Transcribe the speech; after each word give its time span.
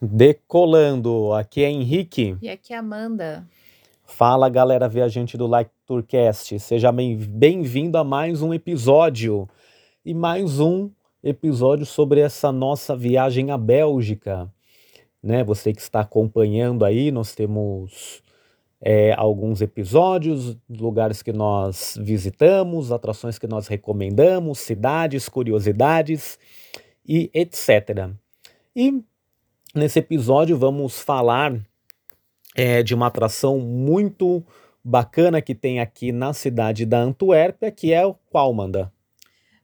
Decolando, 0.00 1.32
aqui 1.32 1.64
é 1.64 1.70
Henrique. 1.70 2.36
E 2.42 2.50
aqui 2.50 2.74
é 2.74 2.76
Amanda. 2.76 3.48
Fala 4.04 4.46
galera 4.50 4.86
viajante 4.86 5.38
do 5.38 5.46
Like 5.46 5.70
Tourcast, 5.86 6.60
seja 6.60 6.92
bem-vindo 6.92 7.96
a 7.96 8.04
mais 8.04 8.42
um 8.42 8.52
episódio 8.52 9.48
e 10.04 10.12
mais 10.12 10.60
um 10.60 10.90
episódio 11.24 11.86
sobre 11.86 12.20
essa 12.20 12.52
nossa 12.52 12.94
viagem 12.94 13.50
à 13.50 13.56
Bélgica. 13.56 14.52
Né? 15.22 15.42
Você 15.42 15.72
que 15.72 15.80
está 15.80 16.00
acompanhando 16.00 16.84
aí, 16.84 17.10
nós 17.10 17.34
temos 17.34 18.22
é, 18.82 19.14
alguns 19.14 19.62
episódios, 19.62 20.58
lugares 20.68 21.22
que 21.22 21.32
nós 21.32 21.98
visitamos, 21.98 22.92
atrações 22.92 23.38
que 23.38 23.46
nós 23.46 23.66
recomendamos, 23.66 24.58
cidades, 24.58 25.26
curiosidades 25.26 26.38
e 27.08 27.30
etc. 27.32 28.10
E 28.74 29.02
Nesse 29.76 29.98
episódio 29.98 30.56
vamos 30.56 31.02
falar 31.02 31.54
é, 32.54 32.82
de 32.82 32.94
uma 32.94 33.08
atração 33.08 33.58
muito 33.58 34.42
bacana 34.82 35.42
que 35.42 35.54
tem 35.54 35.80
aqui 35.80 36.12
na 36.12 36.32
cidade 36.32 36.86
da 36.86 36.98
Antuérpia, 36.98 37.70
que 37.70 37.92
é 37.92 38.06
o 38.06 38.14
qual, 38.14 38.54
Manda? 38.54 38.90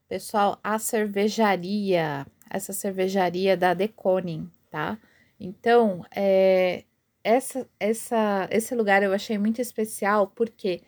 Pessoal, 0.07 0.61
a 0.63 0.79
cervejaria, 0.79 2.27
essa 2.51 2.75
cervejaria 2.75 3.57
da 3.57 3.73
Deconing, 3.73 4.51
tá? 4.71 4.99
Então, 5.41 6.05
é, 6.15 6.85
essa, 7.25 7.67
essa, 7.81 8.47
esse 8.51 8.75
lugar 8.75 9.03
eu 9.03 9.15
achei 9.15 9.39
muito 9.39 9.63
especial, 9.63 10.27
por 10.27 10.51
quê? 10.51 10.83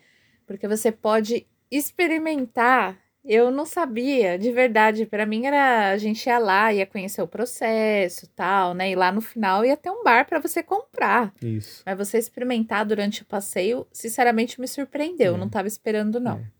Porque 0.45 0.67
você 0.67 0.91
pode 0.91 1.47
experimentar 1.71 2.95
eu 3.25 3.49
não 3.49 3.65
sabia, 3.65 4.37
de 4.37 4.51
verdade. 4.51 5.05
Para 5.05 5.25
mim 5.25 5.45
era 5.45 5.91
a 5.91 5.97
gente 5.97 6.25
ia 6.27 6.37
lá, 6.37 6.71
ia 6.71 6.85
conhecer 6.85 7.21
o 7.21 7.27
processo, 7.27 8.27
tal, 8.35 8.73
né? 8.73 8.91
E 8.91 8.95
lá 8.95 9.11
no 9.11 9.21
final 9.21 9.65
ia 9.65 9.75
ter 9.75 9.89
um 9.89 10.03
bar 10.03 10.25
para 10.27 10.39
você 10.39 10.61
comprar. 10.61 11.33
Isso. 11.41 11.81
Mas 11.85 11.97
você 11.97 12.17
experimentar 12.17 12.85
durante 12.85 13.23
o 13.23 13.25
passeio, 13.25 13.87
sinceramente 13.91 14.61
me 14.61 14.67
surpreendeu. 14.67 15.35
É. 15.35 15.37
Não 15.37 15.47
estava 15.47 15.67
esperando 15.67 16.19
não. 16.19 16.37
É. 16.37 16.55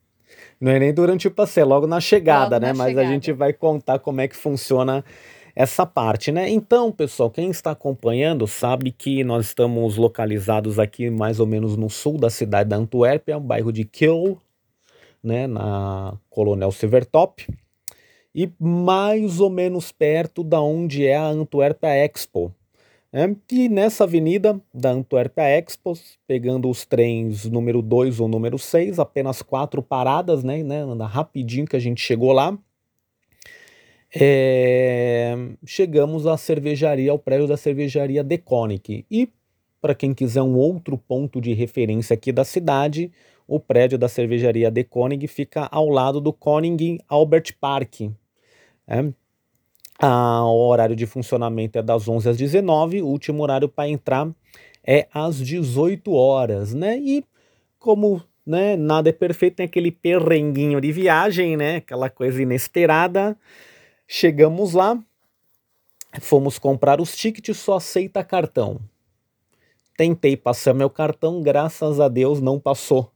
Não 0.60 0.72
é 0.72 0.80
nem 0.80 0.94
durante 0.94 1.28
o 1.28 1.32
passeio, 1.32 1.64
é 1.64 1.68
logo 1.68 1.86
na 1.86 2.00
chegada, 2.00 2.56
logo 2.56 2.66
né? 2.66 2.74
Na 2.74 2.78
Mas 2.78 2.88
chegada. 2.90 3.08
a 3.08 3.12
gente 3.12 3.32
vai 3.32 3.54
contar 3.54 4.00
como 4.00 4.22
é 4.22 4.28
que 4.28 4.36
funciona 4.36 5.04
essa 5.56 5.86
parte, 5.86 6.32
né? 6.32 6.50
Então, 6.50 6.92
pessoal, 6.92 7.30
quem 7.30 7.50
está 7.50 7.72
acompanhando 7.72 8.46
sabe 8.46 8.92
que 8.92 9.24
nós 9.24 9.46
estamos 9.46 9.96
localizados 9.96 10.80
aqui 10.80 11.10
mais 11.10 11.40
ou 11.40 11.48
menos 11.48 11.78
no 11.78 11.90
sul 11.90 12.18
da 12.18 12.30
cidade 12.30 12.70
da 12.70 12.76
Antuérpia, 12.76 13.38
o 13.38 13.42
bairro 13.42 13.72
de 13.72 13.86
Kiel, 13.86 14.38
né, 15.26 15.48
na 15.48 16.18
Coronel 16.30 16.72
Silvertop, 16.72 17.48
e 18.34 18.52
mais 18.60 19.40
ou 19.40 19.50
menos 19.50 19.92
perto 19.92 20.44
da 20.44 20.62
onde 20.62 21.06
é 21.06 21.16
a 21.16 21.26
Antuérpia 21.26 21.96
Expo. 21.96 22.54
É, 23.12 23.34
e 23.50 23.70
nessa 23.70 24.04
avenida 24.04 24.60
da 24.74 24.92
Antuérpia 24.92 25.44
Expo, 25.44 25.94
pegando 26.28 26.70
os 26.70 26.86
trens 26.86 27.46
número 27.46 27.82
2 27.82 28.20
ou 28.20 28.28
número 28.28 28.60
6, 28.60 29.00
apenas 29.00 29.42
quatro 29.42 29.82
paradas, 29.82 30.44
né, 30.44 30.62
né, 30.64 30.84
rapidinho 31.06 31.66
que 31.66 31.78
a 31.78 31.80
gente 31.80 32.02
chegou 32.02 32.34
lá, 32.34 32.58
é, 34.14 35.36
chegamos 35.66 36.28
à 36.28 36.38
cervejaria, 36.38 37.12
ao 37.12 37.20
prédio 37.20 37.48
da 37.48 37.58
cervejaria 37.58 38.24
Deconic. 38.24 39.06
E 39.10 39.30
para 39.82 39.94
quem 39.94 40.14
quiser 40.14 40.42
um 40.42 40.56
outro 40.56 40.98
ponto 40.98 41.40
de 41.40 41.54
referência 41.54 42.14
aqui 42.14 42.32
da 42.32 42.44
cidade, 42.44 43.12
o 43.48 43.60
prédio 43.60 43.98
da 43.98 44.08
cervejaria 44.08 44.72
De 44.72 44.84
Koning 44.84 45.26
fica 45.28 45.68
ao 45.72 45.90
lado 45.90 46.20
do 46.20 46.34
Koning 46.34 47.00
Albert 47.08 47.56
Park. 47.60 48.02
É. 48.88 49.04
Ah, 50.00 50.44
o 50.46 50.68
horário 50.68 50.96
de 50.96 51.06
funcionamento 51.06 51.78
é 51.78 51.82
das 51.82 52.08
11 52.08 52.30
às 52.30 52.38
19, 52.38 53.02
o 53.02 53.08
último 53.08 53.42
horário 53.44 53.70
para 53.70 53.88
entrar 53.88 54.30
é 54.84 55.08
às 55.14 55.38
18 55.38 56.12
horas, 56.12 56.74
né? 56.74 56.98
E 56.98 57.24
como 57.80 58.22
né, 58.46 58.76
nada 58.76 59.10
é 59.10 59.14
perfeito, 59.14 59.56
tem 59.56 59.66
aquele 59.66 59.92
perrenguinho 59.92 60.82
de 60.82 60.92
viagem, 60.92 61.56
né? 61.56 61.78
Aquela 61.78 62.10
coisa 62.10 62.42
inesperada. 62.42 63.38
Chegamos 64.08 64.74
lá, 64.74 65.00
fomos 66.20 66.60
comprar 66.60 67.00
os 67.00 67.16
tickets, 67.16 67.58
só 67.58 67.78
aceita 67.78 68.24
cartão. 68.24 68.80
Tentei 69.98 70.36
passar 70.36 70.74
meu 70.74 70.90
cartão, 70.90 71.42
graças 71.42 72.00
a 72.02 72.10
Deus 72.10 72.42
não 72.42 72.60
passou 72.60 73.15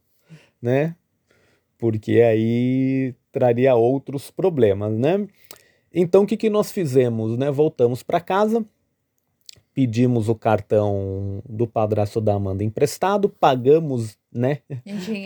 né? 0.60 0.94
Porque 1.78 2.20
aí 2.20 3.14
traria 3.32 3.74
outros 3.74 4.30
problemas, 4.30 4.92
né? 4.98 5.26
Então 5.92 6.22
o 6.22 6.26
que, 6.26 6.36
que 6.36 6.50
nós 6.50 6.70
fizemos, 6.70 7.36
né? 7.36 7.50
Voltamos 7.50 8.02
para 8.02 8.20
casa, 8.20 8.64
pedimos 9.74 10.28
o 10.28 10.34
cartão 10.34 11.42
do 11.48 11.66
padrasto 11.66 12.20
da 12.20 12.34
Amanda 12.34 12.62
emprestado, 12.62 13.28
pagamos, 13.28 14.18
né? 14.32 14.58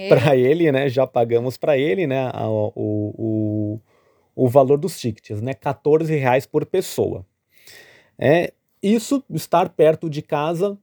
para 0.09 0.37
ele, 0.37 0.71
né? 0.71 0.89
Já 0.89 1.07
pagamos 1.07 1.57
para 1.57 1.77
ele, 1.77 2.07
né? 2.07 2.31
O, 2.47 2.73
o, 2.77 3.81
o, 4.35 4.49
valor 4.49 4.79
dos 4.79 4.99
tickets, 4.99 5.41
né? 5.41 5.55
14 5.55 6.15
reais 6.15 6.47
por 6.47 6.65
pessoa. 6.65 7.27
É, 8.19 8.53
isso, 8.83 9.25
estar 9.31 9.71
perto 9.71 10.09
de 10.09 10.23
casa, 10.23 10.79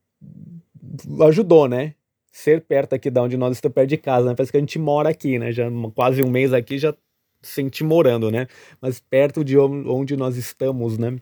ajudou, 1.27 1.67
né? 1.67 1.95
Ser 2.31 2.61
perto 2.61 2.93
aqui 2.93 3.09
da 3.09 3.21
onde 3.21 3.35
nós 3.37 3.57
estamos, 3.57 3.75
perto 3.75 3.89
de 3.89 3.97
casa, 3.97 4.29
né? 4.29 4.35
Parece 4.35 4.51
que 4.51 4.57
a 4.57 4.61
gente 4.61 4.79
mora 4.79 5.09
aqui, 5.09 5.37
né? 5.37 5.51
Já 5.51 5.69
quase 5.93 6.23
um 6.23 6.29
mês 6.29 6.53
aqui 6.53 6.77
já 6.77 6.95
senti 7.41 7.83
morando, 7.83 8.31
né? 8.31 8.47
Mas 8.81 8.99
perto 8.99 9.43
de 9.43 9.57
onde 9.57 10.15
nós 10.15 10.37
estamos, 10.37 10.97
né? 10.97 11.17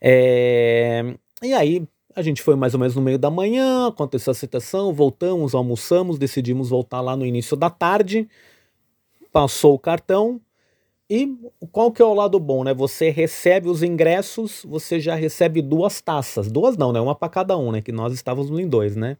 É... 0.00 1.16
E 1.42 1.52
aí, 1.52 1.82
a 2.14 2.22
gente 2.22 2.42
foi 2.42 2.54
mais 2.54 2.74
ou 2.74 2.80
menos 2.80 2.94
no 2.94 3.02
meio 3.02 3.18
da 3.18 3.30
manhã, 3.30 3.88
aconteceu 3.88 4.30
a 4.30 4.34
citação, 4.34 4.92
voltamos, 4.92 5.54
almoçamos, 5.54 6.18
decidimos 6.18 6.70
voltar 6.70 7.00
lá 7.00 7.16
no 7.16 7.26
início 7.26 7.56
da 7.56 7.70
tarde, 7.70 8.28
passou 9.32 9.74
o 9.74 9.78
cartão, 9.78 10.40
e 11.08 11.36
qual 11.72 11.90
que 11.90 12.00
é 12.00 12.04
o 12.04 12.14
lado 12.14 12.38
bom, 12.38 12.62
né? 12.62 12.72
Você 12.72 13.10
recebe 13.10 13.68
os 13.68 13.82
ingressos, 13.82 14.64
você 14.64 15.00
já 15.00 15.16
recebe 15.16 15.60
duas 15.60 16.00
taças. 16.00 16.48
Duas 16.52 16.76
não, 16.76 16.92
né? 16.92 17.00
Uma 17.00 17.16
para 17.16 17.28
cada 17.28 17.58
um, 17.58 17.72
né? 17.72 17.82
Que 17.82 17.90
nós 17.90 18.12
estávamos 18.12 18.56
em 18.60 18.68
dois, 18.68 18.94
né? 18.94 19.16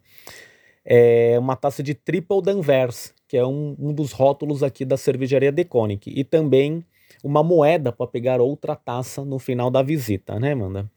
É 0.85 1.37
uma 1.39 1.55
taça 1.55 1.81
de 1.83 1.93
Triple 1.93 2.41
Danvers, 2.41 3.13
que 3.27 3.37
é 3.37 3.45
um, 3.45 3.75
um 3.79 3.93
dos 3.93 4.11
rótulos 4.11 4.63
aqui 4.63 4.83
da 4.83 4.97
cervejaria 4.97 5.51
Deconic, 5.51 6.11
e 6.13 6.23
também 6.23 6.85
uma 7.23 7.43
moeda 7.43 7.91
para 7.91 8.07
pegar 8.07 8.41
outra 8.41 8.75
taça 8.75 9.23
no 9.23 9.37
final 9.37 9.69
da 9.69 9.81
visita, 9.81 10.39
né, 10.39 10.53
Amanda? 10.53 10.89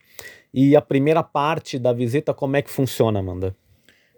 E 0.52 0.76
a 0.76 0.80
primeira 0.80 1.22
parte 1.22 1.78
da 1.78 1.92
visita, 1.92 2.32
como 2.32 2.56
é 2.56 2.62
que 2.62 2.70
funciona, 2.70 3.18
Amanda? 3.18 3.54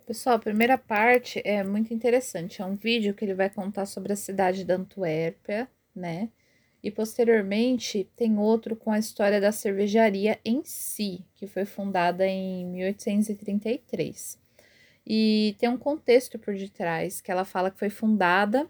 Pessoal, 0.07 0.37
a 0.37 0.39
primeira 0.39 0.79
parte 0.79 1.43
é 1.45 1.65
muito 1.65 1.93
interessante. 1.93 2.63
É 2.63 2.65
um 2.65 2.77
vídeo 2.77 3.13
que 3.13 3.25
ele 3.25 3.35
vai 3.35 3.51
contar 3.51 3.87
sobre 3.87 4.13
a 4.13 4.17
cidade 4.17 4.65
da 4.65 4.77
Antuérpia, 4.77 5.69
né? 5.95 6.29
E 6.81 6.91
posteriormente 6.93 8.09
tem 8.15 8.39
outro 8.39 8.77
com 8.77 8.93
a 8.93 8.99
história 8.99 9.41
da 9.41 9.51
cervejaria 9.51 10.39
em 10.45 10.63
si, 10.65 11.25
que 11.35 11.49
foi 11.49 11.65
fundada 11.65 12.25
em 12.25 12.67
1833. 12.67 14.46
E 15.07 15.55
tem 15.59 15.69
um 15.69 15.79
contexto 15.79 16.39
por 16.39 16.55
detrás, 16.55 17.21
que 17.21 17.31
ela 17.31 17.45
fala 17.45 17.71
que 17.71 17.79
foi 17.79 17.91
fundada 17.91 18.69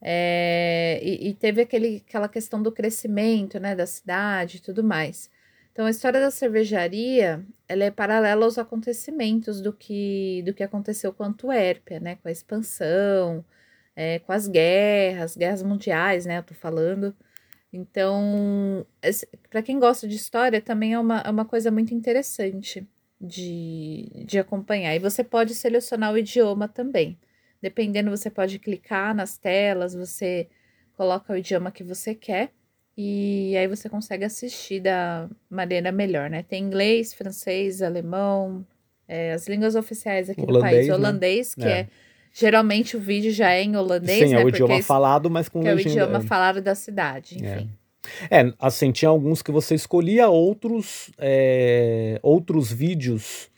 é, 0.00 1.00
e, 1.02 1.30
e, 1.30 1.34
teve 1.34 1.60
aquele, 1.62 2.02
aquela 2.06 2.28
questão 2.28 2.62
do 2.62 2.72
crescimento 2.72 3.58
né, 3.58 3.74
da 3.74 3.86
cidade 3.86 4.58
e 4.58 4.60
tudo 4.60 4.82
mais. 4.84 5.30
Então, 5.72 5.86
a 5.86 5.90
história 5.90 6.20
da 6.20 6.30
cervejaria 6.30 7.44
ela 7.68 7.84
é 7.84 7.90
paralela 7.90 8.44
aos 8.44 8.58
acontecimentos 8.58 9.60
do 9.60 9.72
que, 9.72 10.42
do 10.44 10.54
que 10.54 10.62
aconteceu 10.62 11.12
com 11.12 11.22
a 11.24 11.26
Antuérpia, 11.28 12.00
né, 12.00 12.16
com 12.16 12.28
a 12.28 12.32
expansão, 12.32 13.44
é, 13.94 14.18
com 14.20 14.32
as 14.32 14.48
guerras, 14.48 15.36
guerras 15.36 15.62
mundiais, 15.62 16.26
né, 16.26 16.38
eu 16.38 16.42
tô 16.42 16.54
falando. 16.54 17.14
Então, 17.72 18.86
para 19.50 19.62
quem 19.62 19.78
gosta 19.78 20.08
de 20.08 20.16
história, 20.16 20.60
também 20.60 20.94
é 20.94 20.98
uma, 20.98 21.20
é 21.20 21.30
uma 21.30 21.44
coisa 21.44 21.70
muito 21.70 21.94
interessante 21.94 22.86
de, 23.20 24.24
de 24.26 24.38
acompanhar. 24.38 24.94
E 24.94 24.98
você 24.98 25.24
pode 25.24 25.54
selecionar 25.54 26.12
o 26.12 26.18
idioma 26.18 26.68
também. 26.68 27.18
Dependendo, 27.60 28.10
você 28.10 28.30
pode 28.30 28.58
clicar 28.58 29.14
nas 29.14 29.36
telas, 29.36 29.94
você 29.94 30.48
coloca 30.96 31.32
o 31.32 31.36
idioma 31.36 31.70
que 31.70 31.82
você 31.82 32.14
quer 32.14 32.52
e 32.96 33.56
aí 33.56 33.68
você 33.68 33.88
consegue 33.88 34.24
assistir 34.24 34.80
da 34.80 35.28
maneira 35.48 35.92
melhor, 35.92 36.28
né? 36.28 36.42
Tem 36.42 36.62
inglês, 36.62 37.14
francês, 37.14 37.80
alemão, 37.80 38.66
é, 39.06 39.32
as 39.32 39.46
línguas 39.46 39.76
oficiais 39.76 40.28
aqui 40.28 40.40
holandês, 40.40 40.60
do 40.60 40.76
país, 40.76 40.88
né? 40.88 40.94
holandês, 40.94 41.54
que 41.54 41.64
é. 41.64 41.80
é. 41.80 41.88
geralmente 42.32 42.96
o 42.96 43.00
vídeo 43.00 43.30
já 43.30 43.52
é 43.52 43.62
em 43.62 43.76
holandês, 43.76 44.28
Sim, 44.28 44.34
né? 44.34 44.42
é 44.42 44.44
o 44.44 44.48
idioma 44.48 44.82
falado, 44.82 45.30
mas 45.30 45.48
com 45.48 45.62
que 45.62 45.72
legenda. 45.72 45.88
é 45.88 46.02
o 46.02 46.06
idioma 46.06 46.20
falado 46.20 46.60
da 46.60 46.74
cidade, 46.74 47.36
enfim. 47.38 47.70
É. 48.30 48.52
Assim, 48.58 48.92
tinha 48.92 49.08
alguns 49.08 49.42
que 49.42 49.50
você 49.50 49.74
escolhia, 49.74 50.28
outros, 50.28 51.10
é, 51.18 52.18
outros 52.22 52.72
vídeos 52.72 53.50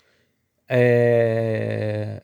é, 0.68 2.22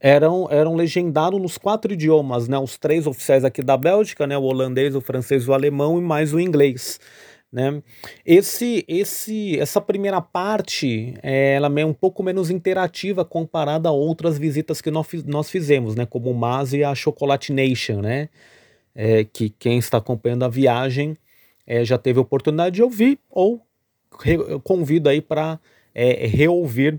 eram, 0.00 0.48
eram 0.50 0.74
legendados 0.74 1.40
nos 1.40 1.58
quatro 1.58 1.92
idiomas, 1.92 2.48
né? 2.48 2.58
Os 2.58 2.78
três 2.78 3.06
oficiais 3.06 3.44
aqui 3.44 3.62
da 3.62 3.76
Bélgica, 3.76 4.26
né? 4.26 4.38
O 4.38 4.42
holandês, 4.42 4.94
o 4.94 5.00
francês, 5.00 5.48
o 5.48 5.52
alemão 5.52 5.98
e 5.98 6.02
mais 6.02 6.32
o 6.32 6.40
inglês. 6.40 7.00
Né? 7.52 7.82
Esse, 8.24 8.84
esse, 8.88 9.58
essa 9.58 9.80
primeira 9.80 10.20
parte 10.20 11.14
é, 11.22 11.54
ela 11.54 11.72
é 11.80 11.86
um 11.86 11.94
pouco 11.94 12.22
menos 12.22 12.50
interativa 12.50 13.24
comparada 13.24 13.88
a 13.88 13.92
outras 13.92 14.36
visitas 14.36 14.80
que 14.80 14.90
nós, 14.90 15.06
nós 15.24 15.48
fizemos, 15.48 15.94
né? 15.94 16.04
como 16.04 16.30
o 16.30 16.34
MAS 16.34 16.72
e 16.72 16.84
a 16.84 16.94
Chocolate 16.94 17.52
Nation, 17.52 18.00
né? 18.00 18.28
É, 18.98 19.24
que 19.24 19.50
quem 19.50 19.76
está 19.76 19.98
acompanhando 19.98 20.44
a 20.44 20.48
viagem 20.48 21.18
é, 21.66 21.84
já 21.84 21.98
teve 21.98 22.18
oportunidade 22.18 22.76
de 22.76 22.82
ouvir 22.82 23.18
ou 23.28 23.60
re, 24.18 24.38
convido 24.64 25.10
aí 25.10 25.20
para 25.20 25.60
é, 25.94 26.26
reouvir 26.26 26.98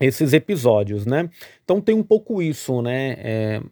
esses 0.00 0.32
episódios, 0.32 1.06
né? 1.06 1.30
Então 1.62 1.80
tem 1.80 1.94
um 1.94 2.02
pouco 2.02 2.42
isso, 2.42 2.82
né? 2.82 3.16
É, 3.18 3.62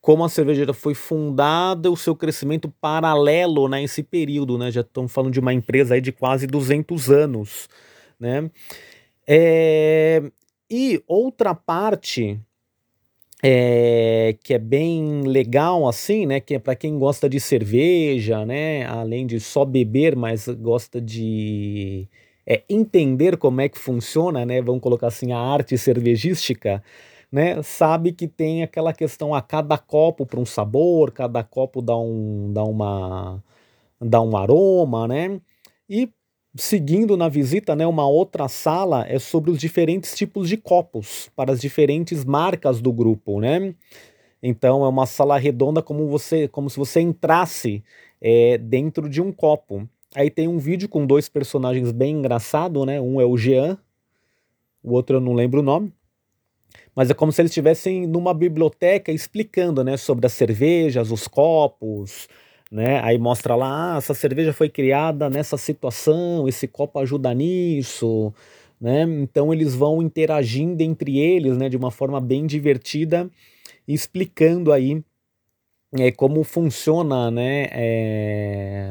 como 0.00 0.24
a 0.24 0.28
cervejeira 0.28 0.72
foi 0.72 0.94
fundada, 0.94 1.90
o 1.90 1.96
seu 1.96 2.14
crescimento 2.14 2.72
paralelo 2.80 3.68
nesse 3.68 4.02
né, 4.02 4.08
período, 4.10 4.58
né? 4.58 4.70
Já 4.70 4.82
estamos 4.82 5.12
falando 5.12 5.32
de 5.32 5.40
uma 5.40 5.52
empresa 5.52 5.94
aí 5.94 6.00
de 6.00 6.12
quase 6.12 6.46
200 6.46 7.10
anos, 7.10 7.68
né? 8.18 8.50
É, 9.26 10.22
e 10.70 11.02
outra 11.06 11.54
parte 11.54 12.38
é, 13.46 14.36
que 14.42 14.54
é 14.54 14.58
bem 14.58 15.22
legal 15.22 15.86
assim, 15.86 16.24
né? 16.24 16.40
Que 16.40 16.54
é 16.54 16.58
para 16.58 16.74
quem 16.74 16.98
gosta 16.98 17.28
de 17.28 17.38
cerveja, 17.38 18.46
né? 18.46 18.86
Além 18.86 19.26
de 19.26 19.38
só 19.38 19.64
beber, 19.66 20.16
mas 20.16 20.48
gosta 20.48 20.98
de 21.00 22.08
é, 22.46 22.62
entender 22.70 23.36
como 23.36 23.60
é 23.60 23.68
que 23.68 23.78
funciona, 23.78 24.46
né? 24.46 24.62
Vamos 24.62 24.80
colocar 24.80 25.08
assim 25.08 25.32
a 25.32 25.38
arte 25.38 25.76
cervejística 25.76 26.82
né, 27.32 27.60
sabe 27.64 28.12
que 28.12 28.28
tem 28.28 28.62
aquela 28.62 28.92
questão 28.92 29.34
a 29.34 29.42
cada 29.42 29.76
copo 29.76 30.24
para 30.24 30.38
um 30.38 30.46
sabor, 30.46 31.10
cada 31.10 31.42
copo 31.42 31.82
dá 31.82 31.96
um 31.98 32.52
dá 32.52 32.62
uma 32.62 33.42
dá 34.00 34.20
um 34.22 34.36
aroma, 34.36 35.08
né? 35.08 35.40
E 35.88 36.10
seguindo 36.56 37.16
na 37.16 37.28
visita, 37.28 37.74
né, 37.74 37.86
uma 37.86 38.06
outra 38.06 38.48
sala 38.48 39.04
é 39.08 39.18
sobre 39.18 39.50
os 39.50 39.58
diferentes 39.58 40.14
tipos 40.16 40.48
de 40.48 40.56
copos 40.56 41.30
para 41.34 41.52
as 41.52 41.60
diferentes 41.60 42.24
marcas 42.24 42.80
do 42.80 42.92
grupo, 42.92 43.40
né? 43.40 43.74
Então 44.42 44.84
é 44.84 44.88
uma 44.88 45.06
sala 45.06 45.38
redonda 45.38 45.82
como 45.82 46.06
você 46.08 46.48
como 46.48 46.68
se 46.70 46.76
você 46.76 47.00
entrasse 47.00 47.82
é, 48.20 48.58
dentro 48.58 49.08
de 49.08 49.20
um 49.22 49.32
copo. 49.32 49.88
Aí 50.14 50.30
tem 50.30 50.46
um 50.46 50.58
vídeo 50.58 50.88
com 50.88 51.06
dois 51.06 51.28
personagens 51.28 51.90
bem 51.92 52.16
engraçado, 52.16 52.84
né? 52.86 53.00
Um 53.00 53.20
é 53.20 53.24
o 53.24 53.36
Jean, 53.36 53.78
o 54.82 54.92
outro 54.92 55.16
eu 55.16 55.20
não 55.20 55.32
lembro 55.32 55.60
o 55.60 55.62
nome 55.62 55.92
mas 56.94 57.10
é 57.10 57.14
como 57.14 57.32
se 57.32 57.42
eles 57.42 57.50
estivessem 57.50 58.06
numa 58.06 58.32
biblioteca 58.32 59.10
explicando, 59.10 59.82
né, 59.82 59.96
sobre 59.96 60.26
as 60.26 60.32
cervejas, 60.32 61.10
os 61.10 61.26
copos, 61.26 62.28
né? 62.74 63.00
Aí 63.04 63.16
mostra 63.18 63.54
lá, 63.54 63.94
ah, 63.94 63.98
essa 63.98 64.14
cerveja 64.14 64.52
foi 64.52 64.68
criada 64.68 65.30
nessa 65.30 65.56
situação, 65.56 66.48
esse 66.48 66.66
copo 66.66 66.98
ajuda 66.98 67.32
nisso, 67.32 68.34
né? 68.80 69.02
Então 69.02 69.52
eles 69.54 69.76
vão 69.76 70.02
interagindo 70.02 70.82
entre 70.82 71.16
eles, 71.20 71.56
né, 71.56 71.68
de 71.68 71.76
uma 71.76 71.92
forma 71.92 72.20
bem 72.20 72.44
divertida, 72.46 73.30
explicando 73.86 74.72
aí 74.72 75.00
é, 75.96 76.10
como 76.10 76.42
funciona, 76.42 77.30
né, 77.30 77.68
é, 77.70 78.88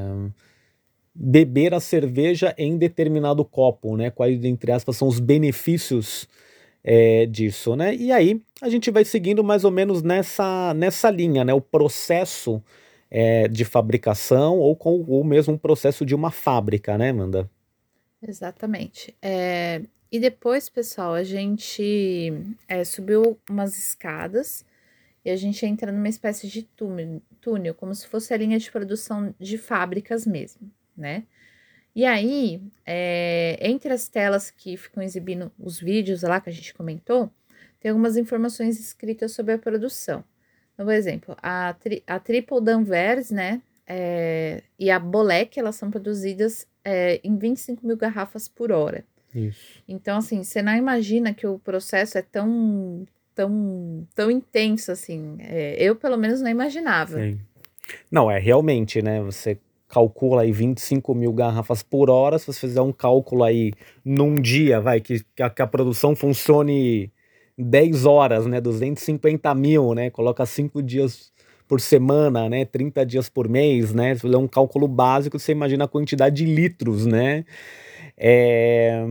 beber 1.13 1.73
a 1.73 1.81
cerveja 1.81 2.55
em 2.57 2.77
determinado 2.77 3.43
copo, 3.43 3.97
né? 3.97 4.09
Quais 4.09 4.45
entre 4.45 4.71
aspas 4.71 4.95
são 4.95 5.09
os 5.09 5.19
benefícios 5.19 6.25
é, 6.85 7.25
disso, 7.25 7.75
né? 7.75 7.93
E 7.93 8.13
aí 8.13 8.41
a 8.61 8.69
gente 8.69 8.89
vai 8.91 9.03
seguindo 9.03 9.43
mais 9.43 9.65
ou 9.65 9.71
menos 9.71 10.01
nessa, 10.01 10.73
nessa 10.73 11.09
linha, 11.09 11.43
né? 11.43 11.53
O 11.53 11.59
processo 11.59 12.63
é, 13.13 13.47
de 13.47 13.63
fabricação 13.63 14.57
ou 14.57 14.75
com 14.75 14.99
o 15.01 15.23
mesmo 15.23 15.57
processo 15.57 16.03
de 16.03 16.15
uma 16.15 16.31
fábrica, 16.31 16.97
né, 16.97 17.11
Amanda? 17.11 17.47
Exatamente. 18.19 19.15
É, 19.21 19.83
e 20.11 20.19
depois, 20.19 20.67
pessoal, 20.67 21.13
a 21.13 21.23
gente 21.23 22.33
é, 22.67 22.83
subiu 22.83 23.39
umas 23.47 23.77
escadas 23.77 24.65
e 25.23 25.29
a 25.29 25.35
gente 25.35 25.63
entra 25.63 25.91
numa 25.91 26.09
espécie 26.09 26.47
de 26.47 26.63
túnel, 26.63 27.21
túnel, 27.39 27.75
como 27.75 27.93
se 27.93 28.07
fosse 28.07 28.33
a 28.33 28.37
linha 28.37 28.57
de 28.57 28.71
produção 28.71 29.33
de 29.39 29.59
fábricas 29.59 30.25
mesmo, 30.25 30.71
né? 30.97 31.23
E 31.95 32.05
aí, 32.05 32.63
é, 32.83 33.59
entre 33.61 33.93
as 33.93 34.07
telas 34.07 34.49
que 34.49 34.75
ficam 34.75 35.03
exibindo 35.03 35.51
os 35.59 35.79
vídeos 35.79 36.23
lá 36.23 36.41
que 36.41 36.49
a 36.49 36.53
gente 36.53 36.73
comentou, 36.73 37.31
tem 37.79 37.91
algumas 37.91 38.17
informações 38.17 38.79
escritas 38.79 39.33
sobre 39.33 39.53
a 39.53 39.59
produção. 39.59 40.23
Por 40.75 40.91
exemplo, 40.91 41.35
a, 41.41 41.75
tri, 41.79 42.03
a 42.07 42.19
Triple 42.19 42.61
Danvers, 42.61 43.29
né, 43.31 43.61
é, 43.87 44.63
e 44.79 44.89
a 44.89 44.99
Bolek, 44.99 45.59
elas 45.59 45.75
são 45.75 45.91
produzidas 45.91 46.67
é, 46.83 47.19
em 47.23 47.37
25 47.37 47.85
mil 47.85 47.97
garrafas 47.97 48.47
por 48.47 48.71
hora. 48.71 49.03
Isso. 49.33 49.81
Então, 49.87 50.17
assim, 50.17 50.43
você 50.43 50.61
não 50.61 50.75
imagina 50.75 51.33
que 51.33 51.47
o 51.47 51.59
processo 51.59 52.17
é 52.17 52.21
tão, 52.21 53.05
tão, 53.33 54.07
tão 54.13 54.29
intenso, 54.29 54.91
assim. 54.91 55.37
É, 55.39 55.75
eu, 55.79 55.95
pelo 55.95 56.17
menos, 56.17 56.41
não 56.41 56.49
imaginava. 56.49 57.17
Sim. 57.17 57.39
Não, 58.11 58.29
é 58.29 58.39
realmente, 58.39 59.01
né? 59.01 59.21
Você 59.21 59.59
calcula 59.87 60.41
aí 60.41 60.51
25 60.51 61.13
mil 61.13 61.31
garrafas 61.33 61.83
por 61.83 62.09
hora, 62.09 62.39
se 62.39 62.47
você 62.47 62.61
fizer 62.61 62.81
um 62.81 62.91
cálculo 62.91 63.43
aí 63.43 63.73
num 64.03 64.41
dia, 64.41 64.79
vai, 64.79 64.99
que, 64.99 65.23
que, 65.35 65.43
a, 65.43 65.49
que 65.49 65.61
a 65.61 65.67
produção 65.67 66.15
funcione 66.15 67.11
10 67.57 68.05
horas, 68.05 68.45
né, 68.45 68.59
250 68.59 69.53
mil, 69.55 69.93
né, 69.93 70.09
coloca 70.09 70.45
5 70.45 70.81
dias 70.81 71.31
por 71.67 71.79
semana, 71.79 72.49
né, 72.49 72.65
30 72.65 73.05
dias 73.05 73.29
por 73.29 73.47
mês, 73.47 73.93
né, 73.93 74.15
se 74.15 74.21
fizer 74.21 74.37
um 74.37 74.47
cálculo 74.47 74.87
básico, 74.87 75.39
você 75.39 75.51
imagina 75.51 75.85
a 75.85 75.87
quantidade 75.87 76.37
de 76.37 76.45
litros, 76.45 77.05
né, 77.05 77.45
é, 78.17 79.03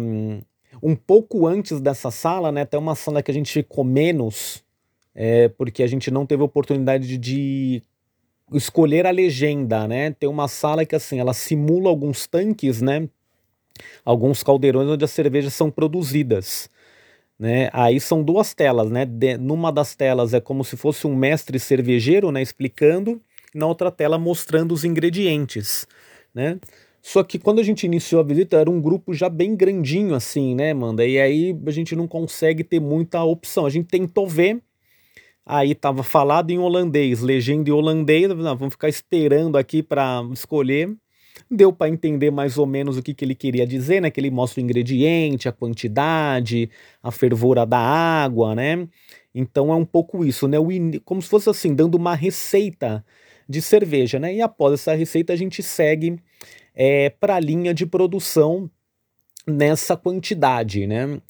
um 0.82 0.94
pouco 0.94 1.46
antes 1.46 1.80
dessa 1.80 2.10
sala, 2.10 2.50
né, 2.52 2.64
tem 2.64 2.78
uma 2.78 2.94
sala 2.94 3.22
que 3.22 3.30
a 3.30 3.34
gente 3.34 3.52
ficou 3.52 3.84
menos, 3.84 4.62
é, 5.14 5.48
porque 5.48 5.82
a 5.82 5.86
gente 5.86 6.10
não 6.10 6.26
teve 6.26 6.42
oportunidade 6.42 7.18
de 7.18 7.82
escolher 8.52 9.06
a 9.06 9.10
legenda, 9.10 9.86
né? 9.86 10.10
Tem 10.12 10.28
uma 10.28 10.48
sala 10.48 10.84
que 10.84 10.94
assim, 10.94 11.18
ela 11.18 11.34
simula 11.34 11.88
alguns 11.88 12.26
tanques, 12.26 12.80
né? 12.82 13.08
Alguns 14.04 14.42
caldeirões 14.42 14.88
onde 14.88 15.04
as 15.04 15.10
cervejas 15.10 15.54
são 15.54 15.70
produzidas. 15.70 16.68
Né? 17.42 17.68
Aí 17.72 17.98
são 17.98 18.22
duas 18.22 18.54
telas, 18.54 18.88
né? 18.88 19.04
De, 19.04 19.36
numa 19.36 19.72
das 19.72 19.96
telas 19.96 20.32
é 20.32 20.40
como 20.40 20.62
se 20.62 20.76
fosse 20.76 21.08
um 21.08 21.16
mestre 21.16 21.58
cervejeiro, 21.58 22.30
né, 22.30 22.40
explicando, 22.40 23.20
na 23.52 23.66
outra 23.66 23.90
tela 23.90 24.16
mostrando 24.16 24.70
os 24.70 24.84
ingredientes, 24.84 25.84
né? 26.32 26.60
Só 27.02 27.24
que 27.24 27.40
quando 27.40 27.58
a 27.58 27.64
gente 27.64 27.84
iniciou 27.84 28.20
a 28.20 28.24
visita 28.24 28.58
era 28.58 28.70
um 28.70 28.80
grupo 28.80 29.12
já 29.12 29.28
bem 29.28 29.56
grandinho 29.56 30.14
assim, 30.14 30.54
né, 30.54 30.72
Manda? 30.72 31.04
E 31.04 31.18
aí 31.18 31.58
a 31.66 31.70
gente 31.72 31.96
não 31.96 32.06
consegue 32.06 32.62
ter 32.62 32.78
muita 32.78 33.24
opção. 33.24 33.66
A 33.66 33.70
gente 33.70 33.88
tentou 33.88 34.28
ver 34.28 34.62
Aí 35.44 35.74
tava 35.74 36.04
falado 36.04 36.52
em 36.52 36.60
holandês, 36.60 37.20
legenda 37.20 37.68
em 37.68 37.72
holandês, 37.72 38.28
não, 38.28 38.56
vamos 38.56 38.74
ficar 38.74 38.88
esperando 38.88 39.58
aqui 39.58 39.82
para 39.82 40.22
escolher. 40.32 40.96
Deu 41.50 41.72
para 41.72 41.88
entender 41.88 42.30
mais 42.30 42.58
ou 42.58 42.66
menos 42.66 42.96
o 42.96 43.02
que, 43.02 43.14
que 43.14 43.24
ele 43.24 43.34
queria 43.34 43.66
dizer, 43.66 44.00
né? 44.00 44.10
Que 44.10 44.20
ele 44.20 44.30
mostra 44.30 44.60
o 44.60 44.64
ingrediente, 44.64 45.48
a 45.48 45.52
quantidade, 45.52 46.70
a 47.02 47.10
fervura 47.10 47.64
da 47.66 47.78
água, 47.78 48.54
né? 48.54 48.86
Então 49.34 49.72
é 49.72 49.76
um 49.76 49.84
pouco 49.84 50.24
isso, 50.24 50.46
né? 50.46 50.58
O 50.58 50.68
como 51.04 51.22
se 51.22 51.28
fosse 51.28 51.48
assim, 51.48 51.74
dando 51.74 51.94
uma 51.94 52.14
receita 52.14 53.04
de 53.48 53.60
cerveja, 53.60 54.18
né? 54.18 54.34
E 54.34 54.42
após 54.42 54.74
essa 54.74 54.94
receita 54.94 55.32
a 55.32 55.36
gente 55.36 55.62
segue 55.62 56.18
é, 56.74 57.10
para 57.10 57.36
a 57.36 57.40
linha 57.40 57.74
de 57.74 57.86
produção 57.86 58.70
nessa 59.46 59.96
quantidade, 59.96 60.86
né? 60.86 61.20